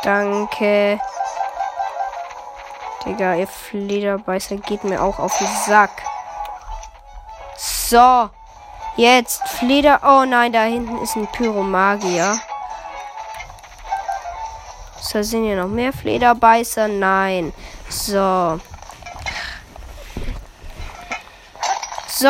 Danke. 0.07 1.01
Digga, 3.05 3.35
ihr 3.35 3.45
Flederbeißer 3.45 4.55
geht 4.55 4.85
mir 4.85 5.03
auch 5.03 5.19
auf 5.19 5.37
den 5.37 5.49
Sack. 5.67 6.01
So. 7.57 8.29
Jetzt 8.95 9.45
Fleder. 9.49 9.99
Oh 10.03 10.23
nein, 10.23 10.53
da 10.53 10.63
hinten 10.63 10.97
ist 10.99 11.17
ein 11.17 11.27
Pyromagier. 11.27 12.39
So, 15.01 15.21
sind 15.21 15.43
hier 15.43 15.61
noch 15.61 15.67
mehr 15.67 15.91
Flederbeißer? 15.91 16.87
Nein. 16.87 17.51
So. 17.89 18.61
So, 22.07 22.29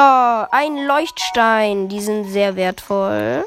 ein 0.50 0.88
Leuchtstein. 0.88 1.90
Die 1.90 2.02
sind 2.02 2.26
sehr 2.26 2.56
wertvoll. 2.56 3.46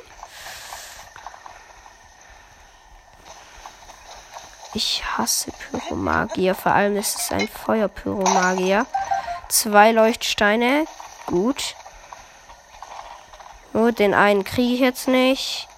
Ich 4.82 5.04
hasse 5.04 5.52
Pyromagier. 5.52 6.54
Vor 6.54 6.72
allem 6.72 6.96
ist 6.96 7.18
es 7.18 7.32
ein 7.32 7.48
Feuerpyromagier. 7.48 8.86
Zwei 9.50 9.92
Leuchtsteine. 9.92 10.86
Gut. 11.26 11.76
Nur 13.74 13.92
den 13.92 14.14
einen 14.14 14.42
kriege 14.42 14.72
ich 14.72 14.80
jetzt 14.80 15.06
nicht. 15.06 15.68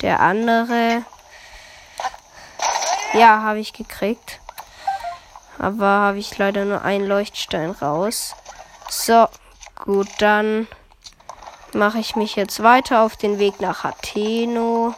Der 0.00 0.20
andere. 0.20 1.04
Ja, 3.14 3.42
habe 3.42 3.58
ich 3.58 3.72
gekriegt. 3.72 4.38
Aber 5.58 5.86
habe 5.86 6.18
ich 6.18 6.38
leider 6.38 6.64
nur 6.66 6.82
einen 6.82 7.08
Leuchtstein 7.08 7.72
raus. 7.72 8.36
So, 8.88 9.26
gut, 9.74 10.08
dann 10.18 10.68
mache 11.72 11.98
ich 11.98 12.14
mich 12.14 12.36
jetzt 12.36 12.62
weiter 12.62 13.02
auf 13.02 13.16
den 13.16 13.40
Weg 13.40 13.60
nach 13.60 13.84
Atheno. 13.84 14.94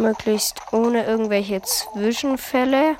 Möglichst 0.00 0.60
ohne 0.72 1.04
irgendwelche 1.04 1.62
Zwischenfälle. 1.62 2.96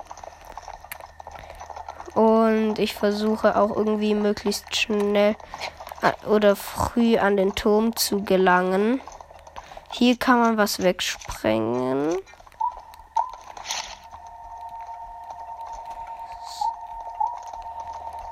Und 2.14 2.78
ich 2.78 2.94
versuche 2.94 3.56
auch 3.56 3.76
irgendwie 3.76 4.14
möglichst 4.14 4.74
schnell 4.74 5.37
oder 6.26 6.56
früh 6.56 7.18
an 7.18 7.37
den 7.37 7.54
Turm 7.54 7.94
zu 7.96 8.22
gelangen. 8.22 9.00
Hier 9.90 10.16
kann 10.16 10.40
man 10.40 10.56
was 10.56 10.82
wegsprengen. 10.82 12.16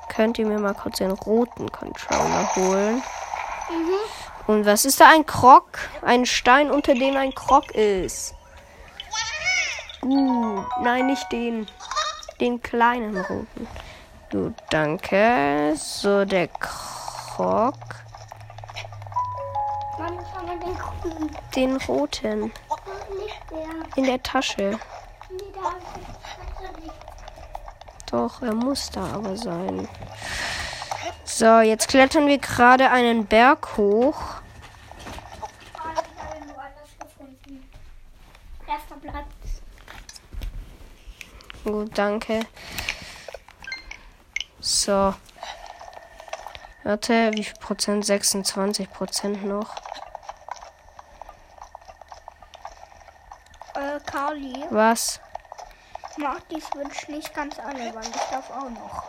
Könnt 0.09 0.39
ihr 0.39 0.47
mir 0.47 0.59
mal 0.59 0.75
kurz 0.75 0.99
den 0.99 1.11
roten 1.11 1.71
Controller 1.71 2.57
holen? 2.57 3.03
Mhm. 3.69 4.47
Und 4.47 4.65
was 4.65 4.85
ist 4.85 5.01
da 5.01 5.11
ein 5.11 5.27
Krog? 5.27 5.79
Ein 6.03 6.25
Stein, 6.25 6.71
unter 6.71 6.95
dem 6.95 7.17
ein 7.17 7.35
Krog 7.35 7.71
ist. 7.73 8.36
Uh, 10.07 10.63
nein, 10.83 11.07
nicht 11.07 11.33
den. 11.33 11.67
Den 12.41 12.63
kleinen 12.63 13.17
roten. 13.17 13.67
Gut, 14.31 14.55
danke. 14.71 15.75
So, 15.77 16.25
der 16.25 16.47
Krog. 16.49 17.75
Den 21.57 21.77
roten. 21.89 22.53
In 23.97 24.05
der 24.05 24.23
Tasche. 24.23 24.79
Doch, 28.09 28.43
er 28.43 28.55
muss 28.55 28.91
da 28.91 29.07
aber 29.15 29.37
sein. 29.37 29.89
So, 31.25 31.59
jetzt 31.61 31.89
klettern 31.89 32.29
wir 32.29 32.39
gerade 32.39 32.91
einen 32.91 33.27
Berg 33.27 33.77
hoch. 33.77 34.21
Gut, 41.67 41.99
danke. 41.99 42.47
So. 44.61 45.13
Warte, 46.85 47.33
wie 47.35 47.43
viel 47.43 47.59
Prozent? 47.59 48.07
26 48.07 48.89
Prozent 48.89 49.45
noch. 49.45 49.75
Äh, 53.75 53.99
Carly. 54.07 54.65
Was? 54.71 55.19
Mach 56.19 56.39
die 56.53 56.61
Switch 56.61 57.09
nicht 57.09 57.35
ganz 57.35 57.59
alle, 57.59 57.93
weil 57.93 58.05
ich 58.05 58.31
darf 58.31 58.49
auch 58.53 58.71
noch. 58.71 59.03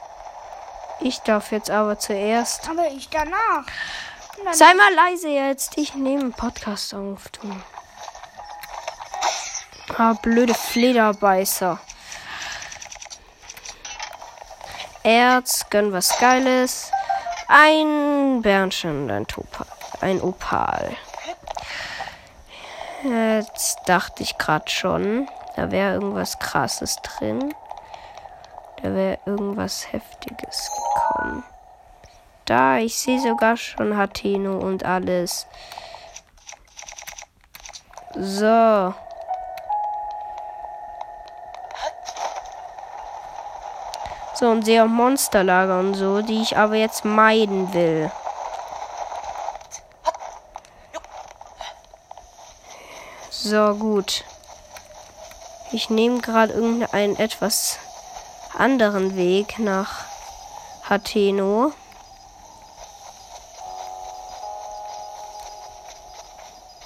Ich 0.99 1.19
darf 1.19 1.51
jetzt 1.51 1.69
aber 1.69 1.99
zuerst. 1.99 2.67
Aber 2.67 2.87
ich 2.87 3.07
danach. 3.09 3.67
Dann 4.43 4.53
Sei 4.55 4.73
mal 4.73 4.95
leise 4.95 5.29
jetzt. 5.29 5.77
Ich 5.77 5.93
nehme 5.93 6.21
einen 6.21 6.33
Podcast 6.33 6.95
auf. 6.95 7.29
Du. 7.29 7.55
Ah, 9.95 10.13
blöde 10.13 10.55
Flederbeißer. 10.55 11.79
Erz, 15.07 15.69
gönn 15.69 15.93
was 15.93 16.19
Geiles. 16.19 16.91
Ein 17.47 18.41
Bernstein 18.41 19.03
und 19.03 19.09
ein 19.09 19.25
Topal. 19.25 19.65
Ein 20.01 20.21
Opal. 20.21 20.97
Jetzt 23.03 23.79
dachte 23.85 24.23
ich 24.23 24.37
gerade 24.37 24.69
schon, 24.69 25.29
da 25.55 25.71
wäre 25.71 25.93
irgendwas 25.93 26.37
Krasses 26.39 26.97
drin. 26.97 27.53
Da 28.83 28.93
wäre 28.93 29.17
irgendwas 29.25 29.93
Heftiges 29.93 30.69
gekommen. 30.75 31.41
Da, 32.43 32.79
ich 32.79 32.97
sehe 32.97 33.21
sogar 33.21 33.55
schon 33.55 33.95
Hateno 33.95 34.57
und 34.57 34.83
alles. 34.83 35.47
So. 38.13 38.93
So, 44.39 44.49
und 44.49 44.65
sehe 44.65 44.83
auch 44.83 44.87
Monsterlager 44.87 45.79
und 45.79 45.95
so, 45.95 46.21
die 46.21 46.43
ich 46.43 46.57
aber 46.57 46.75
jetzt 46.75 47.05
meiden 47.05 47.73
will. 47.73 48.11
So, 53.31 53.73
gut. 53.75 54.23
Ich 55.71 55.89
nehme 55.89 56.19
gerade 56.19 56.53
irgendeinen 56.53 57.15
etwas 57.15 57.79
anderen 58.55 59.15
Weg 59.15 59.57
nach 59.57 60.05
Hateno. 60.87 61.73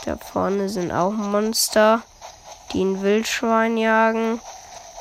Da 0.05 0.15
vorne 0.15 0.69
sind 0.69 0.91
auch 0.91 1.11
Monster. 1.11 2.01
die 2.71 2.83
ein 2.83 3.01
Wildschwein 3.01 3.77
jagen. 3.77 4.39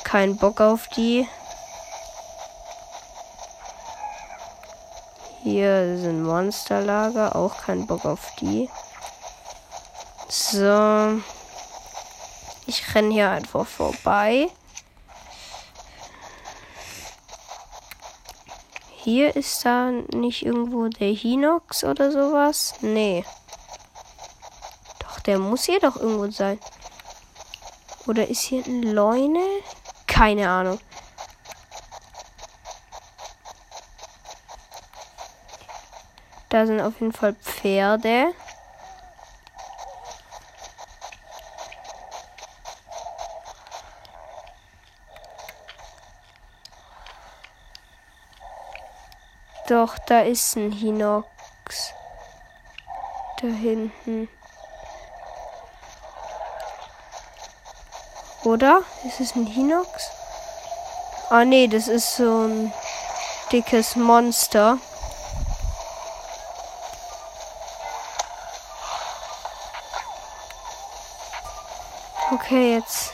Kein 0.03 0.35
Bock 0.35 0.59
auf 0.59 0.89
die. 0.89 1.27
Hier 5.51 5.97
sind 5.97 6.23
Monsterlager, 6.23 7.35
auch 7.35 7.57
kein 7.57 7.85
Bock 7.85 8.05
auf 8.05 8.33
die. 8.39 8.69
So. 10.29 11.21
Ich 12.67 12.95
renne 12.95 13.13
hier 13.13 13.31
einfach 13.31 13.67
vorbei. 13.67 14.47
Hier 18.95 19.35
ist 19.35 19.65
da 19.65 19.91
nicht 20.13 20.45
irgendwo 20.45 20.87
der 20.87 21.11
Hinox 21.11 21.83
oder 21.83 22.13
sowas? 22.13 22.75
Nee. 22.79 23.25
Doch, 24.99 25.19
der 25.19 25.37
muss 25.37 25.65
hier 25.65 25.81
doch 25.81 25.97
irgendwo 25.97 26.31
sein. 26.31 26.59
Oder 28.07 28.25
ist 28.29 28.43
hier 28.43 28.65
ein 28.65 28.83
Leune? 28.83 29.43
Keine 30.07 30.49
Ahnung. 30.49 30.79
Da 36.51 36.65
sind 36.65 36.81
auf 36.81 36.99
jeden 36.99 37.13
Fall 37.13 37.33
Pferde. 37.33 38.33
Doch, 49.69 49.97
da 49.99 50.19
ist 50.19 50.57
ein 50.57 50.73
Hinox. 50.73 51.93
Da 53.41 53.47
hinten. 53.47 54.27
Oder? 58.43 58.83
Ist 59.05 59.21
es 59.21 59.35
ein 59.37 59.45
Hinox? 59.45 60.09
Ah 61.29 61.45
nee, 61.45 61.69
das 61.69 61.87
ist 61.87 62.17
so 62.17 62.47
ein 62.47 62.73
dickes 63.53 63.95
Monster. 63.95 64.79
Okay, 72.41 72.75
jetzt. 72.75 73.13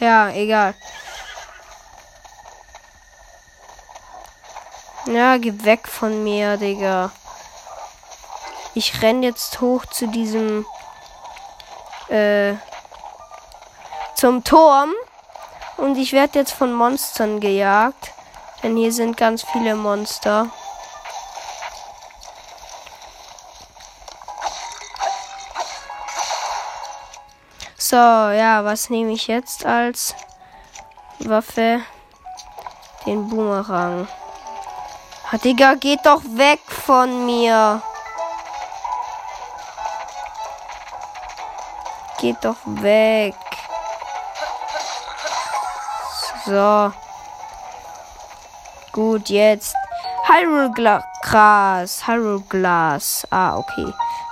Ja, 0.00 0.30
egal. 0.30 0.74
Ja, 5.06 5.36
geh 5.36 5.52
weg 5.64 5.86
von 5.86 6.24
mir, 6.24 6.56
Digga. 6.56 7.12
Ich 8.74 9.00
renn 9.00 9.22
jetzt 9.22 9.60
hoch 9.60 9.86
zu 9.86 10.08
diesem 10.08 10.66
äh, 12.08 12.54
zum 14.16 14.42
Turm 14.42 14.92
und 15.76 15.96
ich 15.96 16.12
werde 16.12 16.40
jetzt 16.40 16.52
von 16.52 16.74
Monstern 16.74 17.38
gejagt, 17.38 18.12
denn 18.62 18.76
hier 18.76 18.92
sind 18.92 19.16
ganz 19.16 19.44
viele 19.44 19.76
Monster. 19.76 20.50
So, 27.94 28.00
ja, 28.00 28.64
was 28.64 28.90
nehme 28.90 29.12
ich 29.12 29.28
jetzt 29.28 29.64
als 29.64 30.16
Waffe? 31.20 31.80
Den 33.06 33.28
Boomerang. 33.28 34.08
Ah, 35.30 35.38
Digga, 35.38 35.74
geht 35.74 36.00
doch 36.04 36.20
weg 36.24 36.58
von 36.66 37.24
mir. 37.24 37.80
Geht 42.18 42.44
doch 42.44 42.56
weg. 42.64 43.36
So. 46.46 46.92
Gut, 48.90 49.28
jetzt. 49.28 49.76
Hyrule 50.26 50.72
Gras. 51.22 52.08
Hyrule 52.08 52.40
Glas. 52.48 53.24
Ah, 53.30 53.56
okay. 53.56 53.86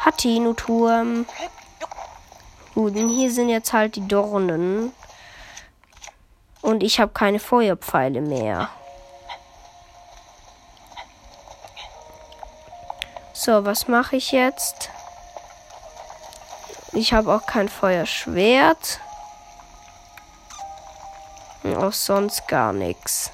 Hatino-Turm. 0.05 1.27
Gut, 2.75 2.97
und 2.97 3.11
hier 3.11 3.31
sind 3.31 3.51
jetzt 3.51 3.73
halt 3.73 3.97
die 3.97 4.09
Dornen. 4.09 4.93
Und 6.63 6.83
ich 6.83 7.01
habe 7.01 7.13
keine 7.13 7.39
Feuerpfeile 7.39 8.21
mehr. 8.21 8.71
So, 13.35 13.65
was 13.65 13.89
mache 13.89 14.17
ich 14.17 14.33
jetzt? 14.33 14.91
Ich 16.93 17.13
habe 17.13 17.35
auch 17.35 17.45
kein 17.47 17.69
Feuerschwert. 17.69 19.01
Und 21.63 21.77
auch 21.77 21.93
sonst 21.93 22.49
gar 22.49 22.73
nichts. 22.73 23.31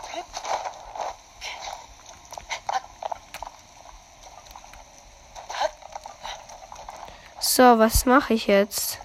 So, 7.40 7.78
was 7.78 8.04
mache 8.04 8.34
ich 8.34 8.46
jetzt? 8.46 8.98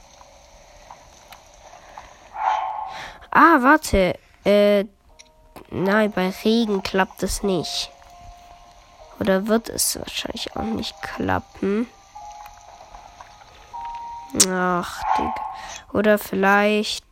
Ah, 3.35 3.63
warte. 3.63 4.19
Äh, 4.45 4.85
nein, 5.71 6.11
bei 6.11 6.31
Regen 6.43 6.83
klappt 6.83 7.23
es 7.23 7.41
nicht. 7.41 7.89
Oder 9.19 9.47
wird 9.47 9.69
es 9.69 9.97
wahrscheinlich 9.97 10.55
auch 10.55 10.61
nicht 10.61 10.93
klappen. 11.01 11.87
Ach, 14.47 15.01
Digga. 15.17 15.33
Oder 15.93 16.19
vielleicht. 16.19 17.05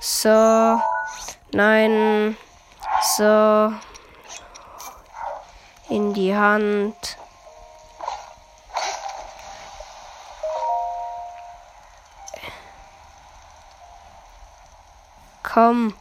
So. 0.00 0.80
Nein. 1.52 2.36
So. 3.16 3.72
In 5.92 6.14
die 6.14 6.34
Hand. 6.34 7.18
Komm. 15.42 15.92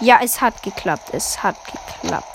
Ja, 0.00 0.18
es 0.24 0.40
hat 0.40 0.60
geklappt. 0.64 1.10
Es 1.12 1.40
hat 1.40 1.54
geklappt. 1.66 2.26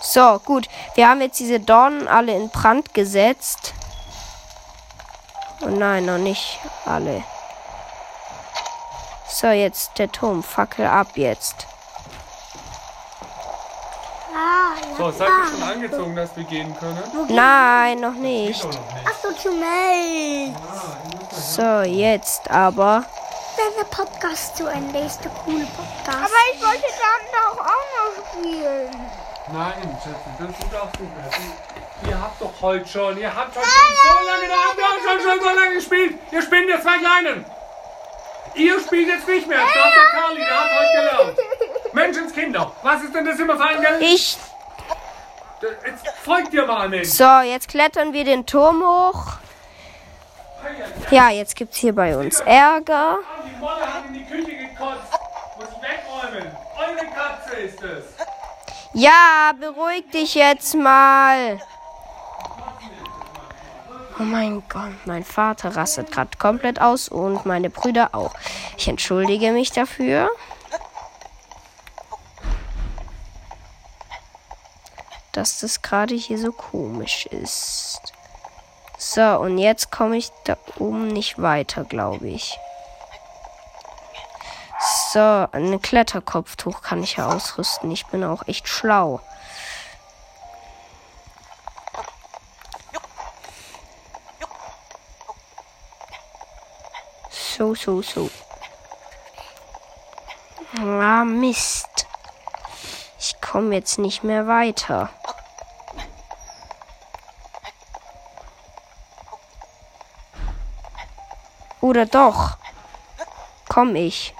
So, 0.00 0.38
gut. 0.38 0.70
Wir 0.94 1.06
haben 1.10 1.20
jetzt 1.20 1.38
diese 1.38 1.60
Dornen 1.60 2.08
alle 2.08 2.34
in 2.34 2.48
Brand 2.48 2.94
gesetzt. 2.94 3.74
Nein, 5.78 6.04
noch 6.04 6.18
nicht 6.18 6.58
alle. 6.84 7.24
So, 9.26 9.46
jetzt 9.48 9.98
der 9.98 10.12
Turm. 10.12 10.42
Fackel 10.42 10.86
ab 10.86 11.08
jetzt. 11.14 11.66
Ah. 14.34 14.74
So, 14.98 15.10
seid 15.10 15.28
ihr 15.28 15.50
schon 15.50 15.62
angezogen, 15.62 16.16
dass 16.16 16.36
wir 16.36 16.44
gehen 16.44 16.76
können? 16.78 17.02
Nein, 17.28 18.00
noch 18.00 18.12
nicht. 18.14 18.64
Achso, 18.64 19.32
zu 19.40 19.50
Meld. 19.52 20.54
So, 21.32 21.80
jetzt 21.80 22.50
aber. 22.50 23.04
Wenn 23.56 23.74
der 23.78 23.84
Podcast 23.84 24.56
zu 24.56 24.66
Ende 24.66 24.98
ist, 24.98 25.24
der 25.24 25.30
coole 25.30 25.66
Podcast. 25.66 26.18
Aber 26.18 26.42
ich 26.52 26.60
wollte 26.60 26.86
dann 27.00 27.24
doch 27.32 27.58
auch 27.64 27.88
noch 27.96 28.12
spielen. 28.30 28.90
Nein, 29.52 29.98
Schätze, 30.02 30.30
das 30.38 30.50
ist 30.50 30.74
auch 30.76 30.90
super. 30.98 31.24
Ihr 32.08 32.20
habt 32.20 32.40
doch 32.40 32.52
heute 32.60 32.88
schon, 32.88 33.16
ihr 33.18 33.34
habt 33.34 33.56
heute 33.56 33.66
schon 33.66 33.96
so 34.02 34.26
lange, 34.26 34.48
da 34.48 34.54
habt 34.68 34.78
ihr 34.78 34.84
auch 34.84 35.12
schon, 35.12 35.21
gespielt. 35.82 36.18
Ihr 36.30 36.42
spielt 36.42 36.68
ihr 36.68 36.80
zwei 36.80 36.98
Kleinen. 36.98 37.44
Ihr 38.54 38.80
spielt 38.80 39.08
jetzt 39.08 39.26
nicht 39.26 39.48
mehr. 39.48 39.58
Das 39.58 39.68
ist 39.68 39.74
der 39.74 40.20
Carly, 40.20 40.40
der 40.40 40.60
hat 40.60 40.70
heute 40.78 40.92
gelernt. 40.96 41.94
Menschenskinder, 41.94 42.72
was 42.82 43.02
ist 43.02 43.14
denn 43.14 43.24
das 43.24 43.38
immer 43.38 43.56
für 43.56 43.64
ein 43.64 43.80
Geld? 43.80 44.02
Ich. 44.02 44.38
Jetzt 45.86 46.08
folgt 46.24 46.52
ihr 46.52 46.66
mal 46.66 46.88
nicht. 46.88 47.12
So, 47.12 47.40
jetzt 47.40 47.68
klettern 47.68 48.12
wir 48.12 48.24
den 48.24 48.46
Turm 48.46 48.82
hoch. 48.82 49.34
Ja, 51.10 51.30
jetzt 51.30 51.56
gibt's 51.56 51.78
hier 51.78 51.94
bei 51.94 52.16
uns 52.16 52.40
Ärger. 52.40 53.18
Die 53.46 53.60
Molle 53.60 53.80
hat 53.80 54.04
in 54.08 54.14
die 54.14 54.24
Küche 54.24 54.56
gekotzt. 54.56 55.12
Muss 55.56 55.68
ich 55.68 55.82
wegräumen. 55.82 56.50
Eure 56.78 57.06
Katze 57.14 57.56
ist 57.56 57.82
es. 57.82 58.04
Ja, 58.94 59.52
beruhig 59.58 60.10
dich 60.10 60.34
jetzt 60.34 60.74
mal. 60.74 61.60
Oh 64.22 64.24
mein 64.24 64.62
Gott, 64.68 65.04
mein 65.04 65.24
Vater 65.24 65.74
rastet 65.74 66.12
gerade 66.12 66.38
komplett 66.38 66.80
aus 66.80 67.08
und 67.08 67.44
meine 67.44 67.70
Brüder 67.70 68.10
auch. 68.12 68.32
Ich 68.78 68.86
entschuldige 68.86 69.50
mich 69.50 69.72
dafür. 69.72 70.30
dass 75.32 75.60
das 75.60 75.80
gerade 75.80 76.14
hier 76.14 76.38
so 76.38 76.52
komisch 76.52 77.26
ist. 77.26 78.00
So, 78.98 79.22
und 79.38 79.58
jetzt 79.58 79.90
komme 79.90 80.18
ich 80.18 80.30
da 80.44 80.56
oben 80.78 81.08
nicht 81.08 81.40
weiter, 81.40 81.84
glaube 81.84 82.28
ich. 82.28 82.58
So, 85.12 85.48
ein 85.50 85.80
Kletterkopftuch 85.80 86.82
kann 86.82 87.02
ich 87.02 87.16
ja 87.16 87.28
ausrüsten. 87.28 87.90
Ich 87.90 88.06
bin 88.06 88.22
auch 88.22 88.46
echt 88.46 88.68
schlau. 88.68 89.20
So, 97.54 97.74
so, 97.74 98.00
so. 98.00 98.30
Ah, 100.78 101.22
Mist. 101.22 102.06
Ich 103.18 103.38
komme 103.42 103.74
jetzt 103.74 103.98
nicht 103.98 104.24
mehr 104.24 104.46
weiter. 104.46 105.10
Oder 111.82 112.06
doch? 112.06 112.56
Komm 113.68 113.96
ich. 113.96 114.34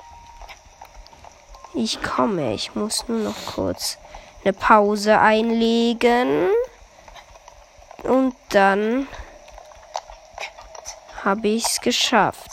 Ich 1.74 2.02
komme. 2.02 2.54
Ich 2.54 2.74
muss 2.74 3.08
nur 3.08 3.18
noch 3.18 3.54
kurz 3.54 3.98
eine 4.42 4.54
Pause 4.54 5.18
einlegen. 5.18 6.48
Und 8.04 8.34
dann 8.48 9.06
habe 11.22 11.48
ich 11.48 11.66
es 11.66 11.80
geschafft. 11.82 12.51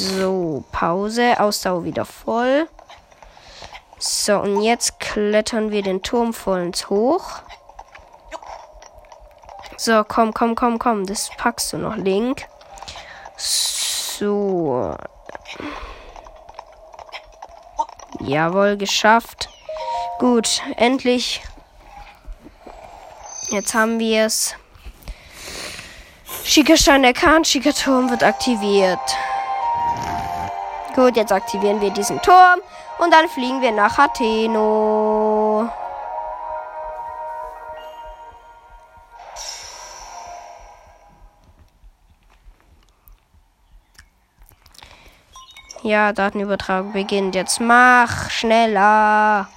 So, 0.00 0.64
Pause. 0.72 1.38
Ausdauer 1.38 1.84
wieder 1.84 2.06
voll. 2.06 2.66
So, 3.98 4.38
und 4.38 4.62
jetzt 4.62 4.98
klettern 4.98 5.70
wir 5.70 5.82
den 5.82 6.02
Turm 6.02 6.32
vollends 6.32 6.88
hoch. 6.88 7.42
So, 9.76 10.02
komm, 10.04 10.32
komm, 10.32 10.54
komm, 10.54 10.78
komm. 10.78 11.04
Das 11.04 11.28
packst 11.36 11.74
du 11.74 11.76
noch, 11.76 11.96
Link. 11.96 12.46
So. 13.36 14.96
Jawohl, 18.20 18.78
geschafft. 18.78 19.50
Gut, 20.18 20.62
endlich. 20.76 21.42
Jetzt 23.50 23.74
haben 23.74 23.98
wir 23.98 24.24
es. 24.24 24.54
Schickerstein 26.42 27.04
erkannt, 27.04 27.46
Schickerturm 27.46 28.08
wird 28.08 28.22
aktiviert. 28.22 28.98
Gut, 30.94 31.16
jetzt 31.16 31.32
aktivieren 31.32 31.80
wir 31.80 31.90
diesen 31.90 32.20
Turm 32.20 32.60
und 32.98 33.12
dann 33.12 33.28
fliegen 33.28 33.60
wir 33.60 33.72
nach 33.72 33.98
Atheno. 33.98 35.70
Ja, 45.82 46.12
Datenübertragung 46.12 46.92
beginnt. 46.92 47.34
Jetzt 47.34 47.60
mach 47.60 48.28
schneller. 48.30 49.48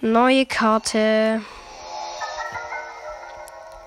Neue 0.00 0.46
Karte. 0.46 1.42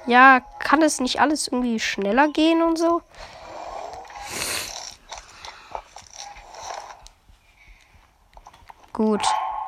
Ja, 0.07 0.41
kann 0.59 0.81
es 0.81 0.99
nicht 0.99 1.21
alles 1.21 1.47
irgendwie 1.47 1.79
schneller 1.79 2.27
gehen 2.27 2.61
und 2.61 2.77
so? 2.77 3.01
Gut, 8.91 9.25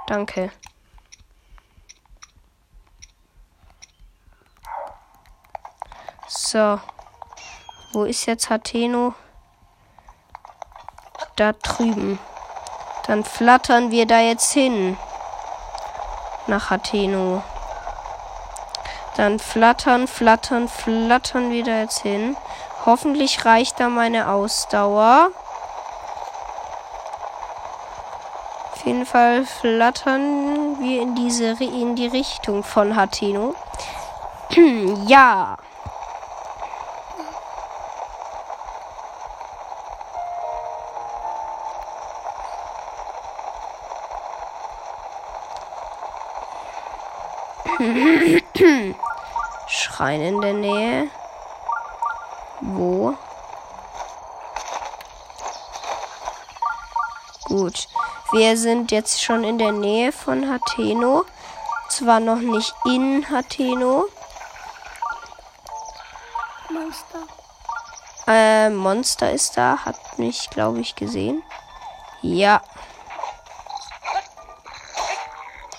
danke. 0.07 0.51
So. 6.27 6.79
Wo 7.93 8.03
ist 8.03 8.25
jetzt 8.25 8.49
Hateno? 8.49 9.13
Da 11.35 11.53
drüben. 11.53 12.19
Dann 13.07 13.23
flattern 13.23 13.91
wir 13.91 14.05
da 14.05 14.19
jetzt 14.19 14.51
hin. 14.51 14.97
Nach 16.47 16.69
Hateno. 16.69 17.41
Dann 19.15 19.39
flattern, 19.39 20.07
flattern, 20.07 20.67
flattern 20.67 21.51
wir 21.51 21.63
da 21.63 21.79
jetzt 21.81 21.99
hin. 21.99 22.35
Hoffentlich 22.85 23.45
reicht 23.45 23.79
da 23.79 23.89
meine 23.89 24.29
Ausdauer. 24.29 25.31
Auf 28.73 28.85
jeden 28.85 29.05
Fall 29.05 29.45
flattern 29.45 30.79
wir 30.81 31.01
in 31.01 31.15
diese 31.15 31.51
in 31.63 31.95
die 31.95 32.07
Richtung 32.07 32.63
von 32.63 32.95
Hatino. 32.95 33.55
ja. 35.07 35.57
Schrein 49.67 50.21
in 50.21 50.41
der 50.41 50.53
Nähe. 50.53 51.09
Wo? 52.61 53.17
Gut. 57.45 57.87
Wir 58.31 58.57
sind 58.57 58.91
jetzt 58.91 59.23
schon 59.23 59.43
in 59.43 59.57
der 59.57 59.71
Nähe 59.71 60.11
von 60.11 60.49
Hateno. 60.49 61.25
Zwar 61.89 62.19
noch 62.19 62.39
nicht 62.39 62.73
in 62.85 63.27
Hateno. 63.29 64.05
Monster. 66.69 67.19
Äh, 68.27 68.69
Monster 68.69 69.31
ist 69.31 69.57
da. 69.57 69.77
Hat 69.85 70.19
mich, 70.19 70.49
glaube 70.49 70.79
ich, 70.79 70.95
gesehen. 70.95 71.43
Ja. 72.21 72.61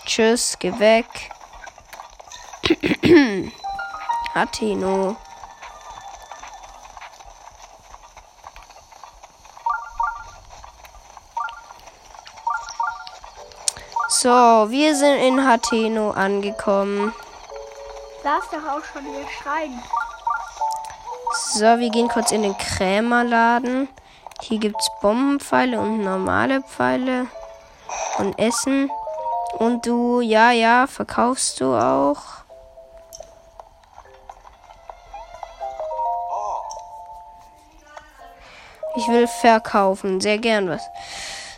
Tschüss, 0.05 0.57
geh 0.59 0.79
weg. 0.79 1.31
Hateno. 4.35 5.17
So, 14.09 14.31
wir 14.31 14.97
sind 14.97 15.19
in 15.19 15.47
Hateno 15.47 16.11
angekommen. 16.11 17.13
Da 18.25 18.39
ist 18.39 18.49
doch 18.53 18.59
auch 18.59 18.85
schon 18.85 19.05
der 19.05 19.29
Schrein. 19.29 19.83
So, 21.53 21.79
wir 21.79 21.91
gehen 21.91 22.09
kurz 22.09 22.33
in 22.33 22.43
den 22.43 22.57
Krämerladen. 22.57 23.89
Hier 24.41 24.59
gibt 24.59 24.81
es 24.81 24.89
Bombenpfeile 25.01 25.79
und 25.79 26.03
normale 26.03 26.63
Pfeile. 26.63 27.27
Und 28.19 28.39
Essen. 28.39 28.91
Und 29.59 29.87
du, 29.87 30.21
ja, 30.21 30.51
ja, 30.51 30.87
verkaufst 30.87 31.61
du 31.61 31.75
auch. 31.75 32.44
Ich 39.05 39.13
will 39.13 39.27
verkaufen, 39.27 40.21
sehr 40.23 40.39
gern 40.39 40.71
was. 40.71 40.83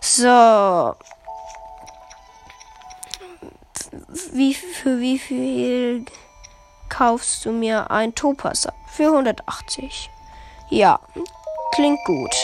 So, 0.01 0.97
wie, 4.33 4.55
für 4.55 4.99
wie 4.99 5.19
viel 5.19 6.05
kaufst 6.89 7.45
du 7.45 7.53
mir 7.53 7.89
ein 7.91 8.15
Topaz 8.17 8.67
ab? 8.67 8.75
Für 8.89 9.13
180. 9.13 10.11
Ja, 10.71 10.99
klingt 11.73 12.05
gut. 12.05 12.35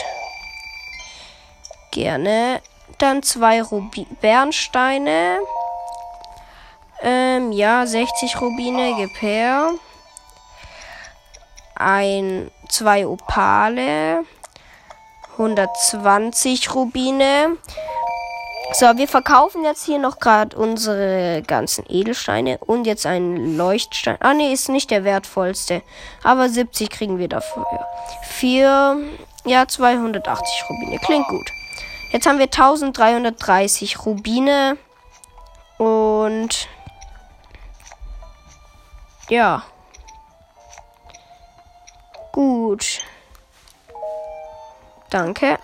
Gerne. 1.91 2.61
Dann 2.97 3.23
zwei 3.23 3.61
Rubi 3.61 4.07
Bernsteine. 4.21 5.39
Ähm, 7.01 7.51
ja, 7.51 7.85
60 7.85 8.39
Rubine, 8.39 8.95
gib. 8.95 9.11
Ein, 11.75 12.51
zwei 12.69 13.05
Opale. 13.05 14.23
120 15.33 16.73
Rubine. 16.73 17.57
So, 18.73 18.97
wir 18.97 19.07
verkaufen 19.07 19.63
jetzt 19.63 19.85
hier 19.85 19.99
noch 19.99 20.19
gerade 20.19 20.55
unsere 20.57 21.43
ganzen 21.45 21.85
Edelsteine 21.87 22.57
und 22.59 22.85
jetzt 22.85 23.05
einen 23.05 23.55
Leuchtstein. 23.55 24.17
Ah, 24.19 24.33
nee, 24.33 24.51
ist 24.51 24.69
nicht 24.69 24.89
der 24.89 25.03
wertvollste. 25.03 25.83
Aber 26.23 26.49
70 26.49 26.89
kriegen 26.89 27.19
wir 27.19 27.27
dafür. 27.27 27.65
Für, 28.23 28.97
ja, 29.45 29.67
280 29.67 30.63
Rubine. 30.69 30.97
Klingt 30.99 31.27
gut. 31.27 31.51
Jetzt 32.11 32.25
haben 32.25 32.39
wir 32.39 32.45
1330 32.45 34.05
Rubine. 34.05 34.77
Und, 35.77 36.67
ja. 39.29 39.63
Gut. 42.31 43.03
Danke. 45.13 45.59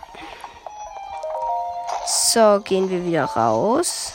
So, 2.05 2.59
gehen 2.63 2.87
wir 2.87 3.03
wieder 3.03 3.25
raus. 3.25 4.13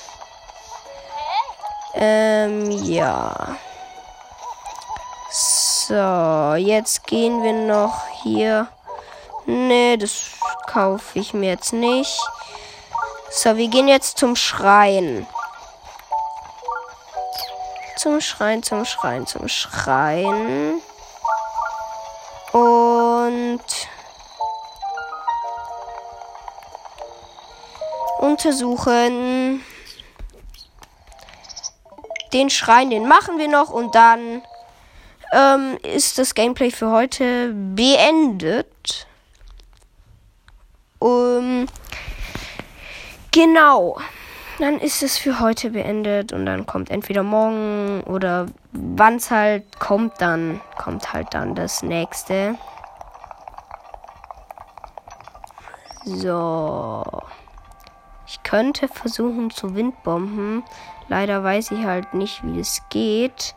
Ähm, 1.92 2.70
ja. 2.70 3.56
So, 5.32 6.54
jetzt 6.54 7.04
gehen 7.08 7.42
wir 7.42 7.52
noch 7.52 8.06
hier. 8.22 8.68
Nee, 9.44 9.96
das 9.96 10.26
kaufe 10.68 11.18
ich 11.18 11.34
mir 11.34 11.50
jetzt 11.50 11.72
nicht. 11.72 12.16
So, 13.32 13.56
wir 13.56 13.66
gehen 13.66 13.88
jetzt 13.88 14.18
zum 14.18 14.36
Schrein. 14.36 15.26
Zum 17.96 18.20
Schrein, 18.20 18.62
zum 18.62 18.84
Schrein, 18.84 19.26
zum 19.26 19.48
Schrein. 19.48 20.80
Und 22.52 23.88
untersuchen. 28.24 29.60
Den 32.32 32.50
Schrein, 32.50 32.90
den 32.90 33.06
machen 33.06 33.38
wir 33.38 33.48
noch 33.48 33.70
und 33.70 33.94
dann 33.94 34.42
ähm, 35.32 35.78
ist 35.82 36.18
das 36.18 36.34
Gameplay 36.34 36.70
für 36.70 36.90
heute 36.90 37.52
beendet. 37.52 39.06
Um, 40.98 41.66
genau. 43.30 43.98
Dann 44.58 44.78
ist 44.78 45.02
es 45.02 45.18
für 45.18 45.40
heute 45.40 45.70
beendet 45.70 46.32
und 46.32 46.46
dann 46.46 46.64
kommt 46.64 46.88
entweder 46.88 47.24
morgen 47.24 48.02
oder 48.04 48.46
wann 48.72 49.16
es 49.16 49.30
halt 49.30 49.80
kommt, 49.80 50.20
dann 50.20 50.60
kommt 50.78 51.12
halt 51.12 51.34
dann 51.34 51.56
das 51.56 51.82
nächste. 51.82 52.56
So. 56.04 57.02
Könnte 58.54 58.86
versuchen 58.86 59.50
zu 59.50 59.74
Windbomben. 59.74 60.62
Leider 61.08 61.42
weiß 61.42 61.72
ich 61.72 61.84
halt 61.84 62.14
nicht, 62.14 62.40
wie 62.44 62.60
es 62.60 62.82
geht. 62.88 63.56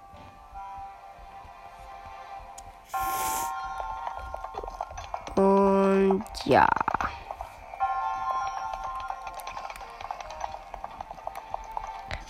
Und 5.36 6.24
ja. 6.46 6.66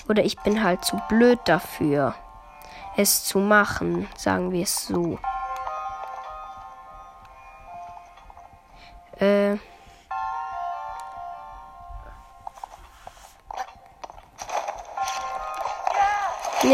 Oder 0.09 0.25
ich 0.25 0.37
bin 0.39 0.61
halt 0.61 0.83
zu 0.83 0.99
blöd 1.07 1.39
dafür, 1.45 2.15
es 2.97 3.23
zu 3.23 3.39
machen, 3.39 4.09
sagen 4.17 4.51
wir 4.51 4.63
es 4.63 4.87
so. 4.87 5.17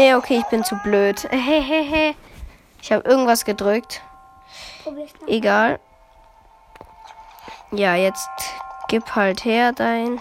Nee, 0.04 0.16
okay, 0.16 0.36
ich 0.36 0.44
bin 0.50 0.62
zu 0.62 0.76
blöd. 0.82 1.26
Hehehe. 1.30 2.14
Ich 2.82 2.92
habe 2.92 3.08
irgendwas 3.08 3.46
gedrückt. 3.46 4.02
Egal. 5.26 5.80
Ja, 7.70 7.94
jetzt 7.94 8.28
gib 8.88 9.14
halt 9.14 9.46
her 9.46 9.72
dein. 9.72 10.20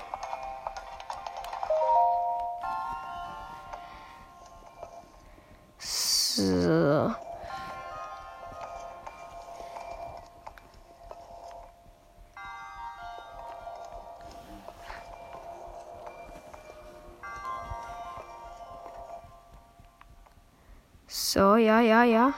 Ja, 22.03 22.33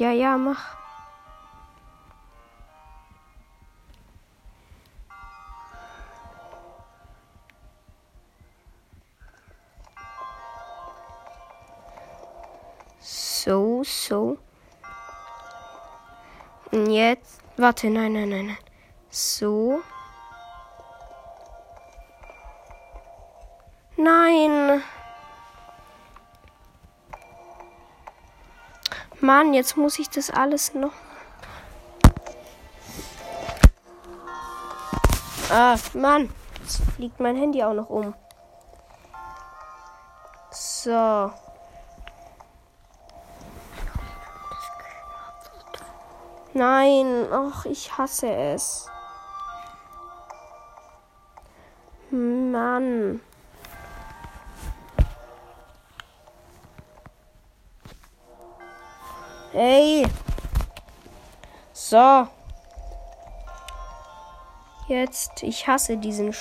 ja, 0.00 0.12
ja. 0.12 0.36
Mach. 0.38 0.76
So, 13.00 13.84
so. 13.84 14.38
Und 16.72 16.90
jetzt. 16.90 17.40
Warte, 17.56 17.90
nein, 17.90 18.12
nein, 18.14 18.28
nein, 18.30 18.46
nein. 18.46 18.58
So. 19.10 19.82
Nein. 23.96 24.82
Mann, 29.20 29.52
jetzt 29.52 29.76
muss 29.76 29.98
ich 29.98 30.08
das 30.08 30.30
alles 30.30 30.74
noch. 30.74 30.92
Ah, 35.50 35.76
Mann. 35.94 36.32
Jetzt 36.60 36.80
fliegt 36.94 37.20
mein 37.20 37.36
Handy 37.36 37.62
auch 37.62 37.74
noch 37.74 37.90
um. 37.90 38.14
So. 40.50 41.30
Nein, 46.54 47.26
ach, 47.32 47.64
ich 47.66 47.96
hasse 47.98 48.30
es. 48.30 48.88
Mann. 52.10 53.20
Hey. 59.52 60.06
So. 61.72 62.28
Jetzt, 64.86 65.42
ich 65.42 65.66
hasse 65.66 65.96
diesen 65.96 66.34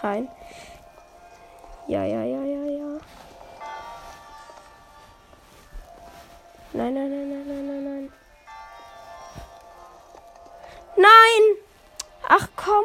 Rein. 0.00 0.28
Ja, 1.88 2.04
ja, 2.04 2.22
ja, 2.22 2.42
ja, 2.44 2.64
ja. 2.64 3.00
Nein, 6.72 6.94
nein, 6.94 7.10
nein, 7.10 7.28
nein, 7.28 7.46
nein, 7.46 7.66
nein, 7.66 7.84
nein. 7.84 8.12
Nein! 10.96 11.56
Ach 12.28 12.48
komm. 12.54 12.84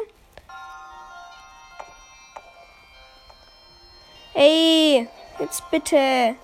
Ey, 4.34 5.08
jetzt 5.38 5.70
bitte. 5.70 6.36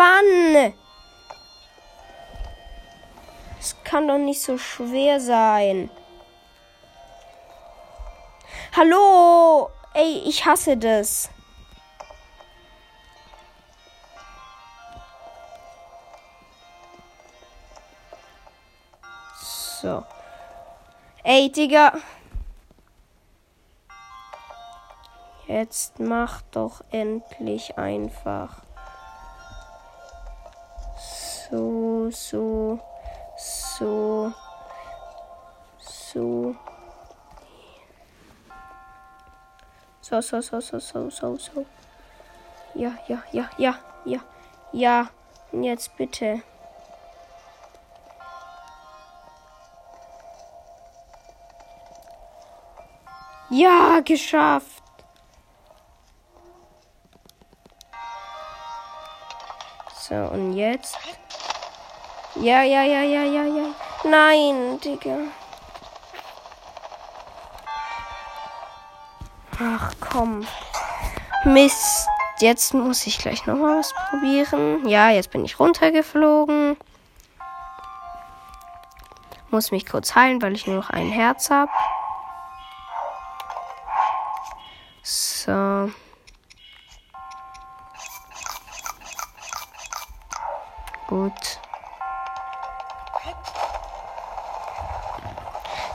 Mann. 0.00 0.72
Es 3.58 3.76
kann 3.84 4.08
doch 4.08 4.16
nicht 4.16 4.40
so 4.40 4.56
schwer 4.56 5.20
sein. 5.20 5.90
Hallo. 8.74 9.68
Ey, 9.92 10.22
ich 10.24 10.46
hasse 10.46 10.78
das. 10.78 11.28
So. 19.82 20.02
Ey, 21.24 21.52
Digga. 21.52 21.92
Jetzt 25.46 26.00
mach 26.00 26.40
doch 26.52 26.82
endlich 26.90 27.76
einfach. 27.76 28.62
So, 32.12 32.80
so, 33.36 34.32
so, 35.78 36.56
so. 40.02 40.20
So, 40.20 40.40
so, 40.40 40.60
so, 40.60 40.78
so, 40.80 41.10
so, 41.10 41.36
so. 41.36 41.66
Ja, 42.74 42.92
ja, 43.06 43.22
ja, 43.32 43.48
ja, 43.58 43.74
ja, 44.04 44.20
ja. 44.72 45.10
Jetzt 45.52 45.96
bitte. 45.96 46.42
Ja, 53.50 54.00
geschafft. 54.04 54.82
So, 59.94 60.14
und 60.14 60.54
jetzt. 60.54 60.96
Ja, 62.36 62.62
ja, 62.62 62.82
ja, 62.82 63.02
ja, 63.02 63.22
ja, 63.24 63.44
ja. 63.44 63.74
Nein, 64.04 64.80
Digga. 64.80 65.18
Ach 69.58 69.90
komm. 70.00 70.46
Mist. 71.44 72.08
Jetzt 72.38 72.72
muss 72.72 73.06
ich 73.06 73.18
gleich 73.18 73.44
noch 73.44 73.56
mal 73.56 73.78
was 73.78 73.92
probieren. 74.08 74.88
Ja, 74.88 75.10
jetzt 75.10 75.30
bin 75.30 75.44
ich 75.44 75.60
runtergeflogen. 75.60 76.78
Muss 79.50 79.72
mich 79.72 79.84
kurz 79.84 80.14
heilen, 80.14 80.40
weil 80.40 80.54
ich 80.54 80.66
nur 80.66 80.76
noch 80.76 80.90
ein 80.90 81.10
Herz 81.10 81.50
habe. 81.50 81.70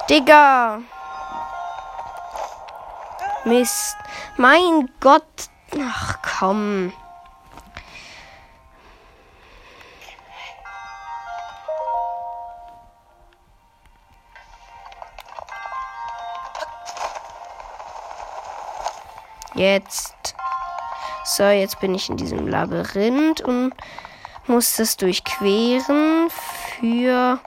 Digga. 0.10 0.82
Mist. 3.44 3.98
Mein 4.38 4.90
Gott. 5.00 5.24
Ach 5.80 6.18
komm. 6.22 6.94
Jetzt. 19.56 20.36
So, 21.24 21.44
jetzt 21.46 21.80
bin 21.80 21.96
ich 21.96 22.10
in 22.10 22.18
diesem 22.18 22.48
Labyrinth 22.48 23.42
und 23.42 23.74
muss 24.46 24.76
das 24.76 24.98
durchqueren 24.98 26.30
für 26.30 27.40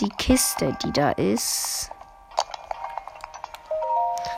die 0.00 0.08
Kiste, 0.08 0.76
die 0.84 0.92
da 0.92 1.10
ist. 1.12 1.90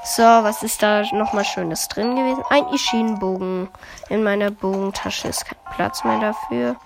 So, 0.04 0.22
was 0.22 0.62
ist 0.62 0.82
da 0.82 1.02
nochmal 1.12 1.44
Schönes 1.44 1.88
drin 1.88 2.14
gewesen? 2.14 2.44
Ein 2.48 2.68
Ischinenbogen. 2.68 3.68
In 4.09 4.22
meiner 4.22 4.50
Bogentasche 4.50 5.28
ist 5.28 5.44
kein 5.46 5.74
Platz 5.74 6.04
mehr 6.04 6.20
dafür. 6.20 6.76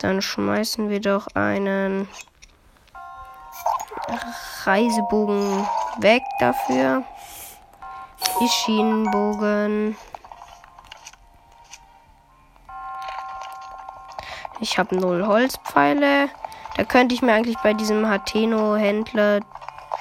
Dann 0.00 0.22
schmeißen 0.22 0.88
wir 0.88 1.00
doch 1.00 1.26
einen 1.34 2.08
Reisebogen 4.64 5.66
weg 5.98 6.22
dafür. 6.40 7.02
Ischinenbogen. 8.40 9.96
Ich 14.60 14.78
habe 14.78 14.96
null 14.96 15.26
Holzpfeile. 15.26 16.30
Da 16.78 16.84
könnte 16.84 17.14
ich 17.14 17.20
mir 17.22 17.34
eigentlich 17.34 17.58
bei 17.58 17.74
diesem 17.74 18.08
Hateno-Händler 18.08 19.40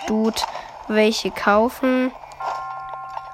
Dude 0.07 0.39
welche 0.87 1.31
kaufen. 1.31 2.11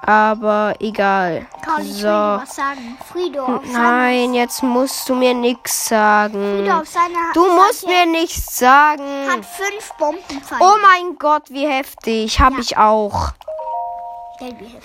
Aber 0.06 0.74
egal. 0.80 1.46
Karl, 1.64 1.80
ich 1.82 1.94
so. 1.94 2.08
was 2.08 2.56
sagen. 2.56 2.98
Frido 3.10 3.44
auf 3.44 3.62
Nein, 3.72 4.34
jetzt 4.34 4.62
musst 4.62 5.08
du 5.08 5.14
mir 5.14 5.32
nichts 5.34 5.86
sagen. 5.86 6.58
Frido 6.58 6.78
auf 6.80 6.88
seiner 6.88 7.32
Du 7.32 7.46
musst 7.54 7.86
mir 7.86 8.04
nichts 8.06 8.58
sagen. 8.58 9.02
hat 9.30 9.44
fünf 9.46 9.92
Bombenpfeile. 9.98 10.60
Oh 10.62 10.76
mein 10.82 11.16
Gott, 11.18 11.44
wie 11.50 11.66
heftig. 11.66 12.38
Hab 12.40 12.52
Ja. 12.54 12.58
ich 12.60 12.76
auch. 12.76 13.28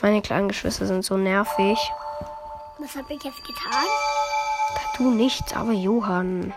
Meine 0.01 0.21
kleinen 0.21 0.47
Geschwister 0.47 0.85
sind 0.85 1.03
so 1.03 1.17
nervig. 1.17 1.77
Was 2.77 2.95
habe 2.95 3.13
ich 3.13 3.23
jetzt 3.23 3.43
getan? 3.45 3.83
Du 4.97 5.11
nichts, 5.11 5.53
aber 5.53 5.71
Johann. 5.71 6.53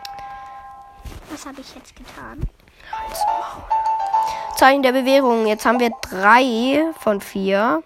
Was 1.33 1.47
habe 1.47 1.63
ich 1.63 1.75
jetzt 1.75 1.97
getan? 1.97 2.47
Zeichen 4.55 4.83
der 4.83 4.93
Bewährung. 4.93 5.47
Jetzt 5.47 5.65
haben 5.65 5.81
wir 5.81 5.91
drei 6.03 6.93
von 7.01 7.23
vier. 7.23 7.83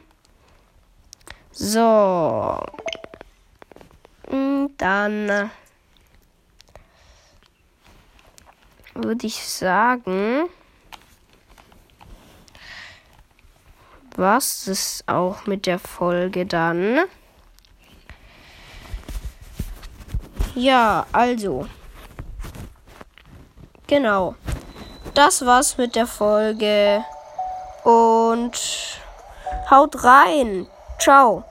So. 1.52 2.60
Und 4.26 4.76
Dann 4.78 5.50
würde 8.94 9.26
ich 9.26 9.46
sagen, 9.48 10.48
was 14.16 14.66
ist 14.66 15.06
auch 15.06 15.46
mit 15.46 15.66
der 15.66 15.78
Folge 15.78 16.46
dann? 16.46 17.04
Ja, 20.56 21.06
also. 21.12 21.68
Genau. 23.86 24.34
Das 25.14 25.46
war's 25.46 25.78
mit 25.78 25.94
der 25.94 26.06
Folge. 26.06 27.04
Und 27.84 28.58
haut 29.70 30.02
rein. 30.04 30.66
Ciao. 30.98 31.44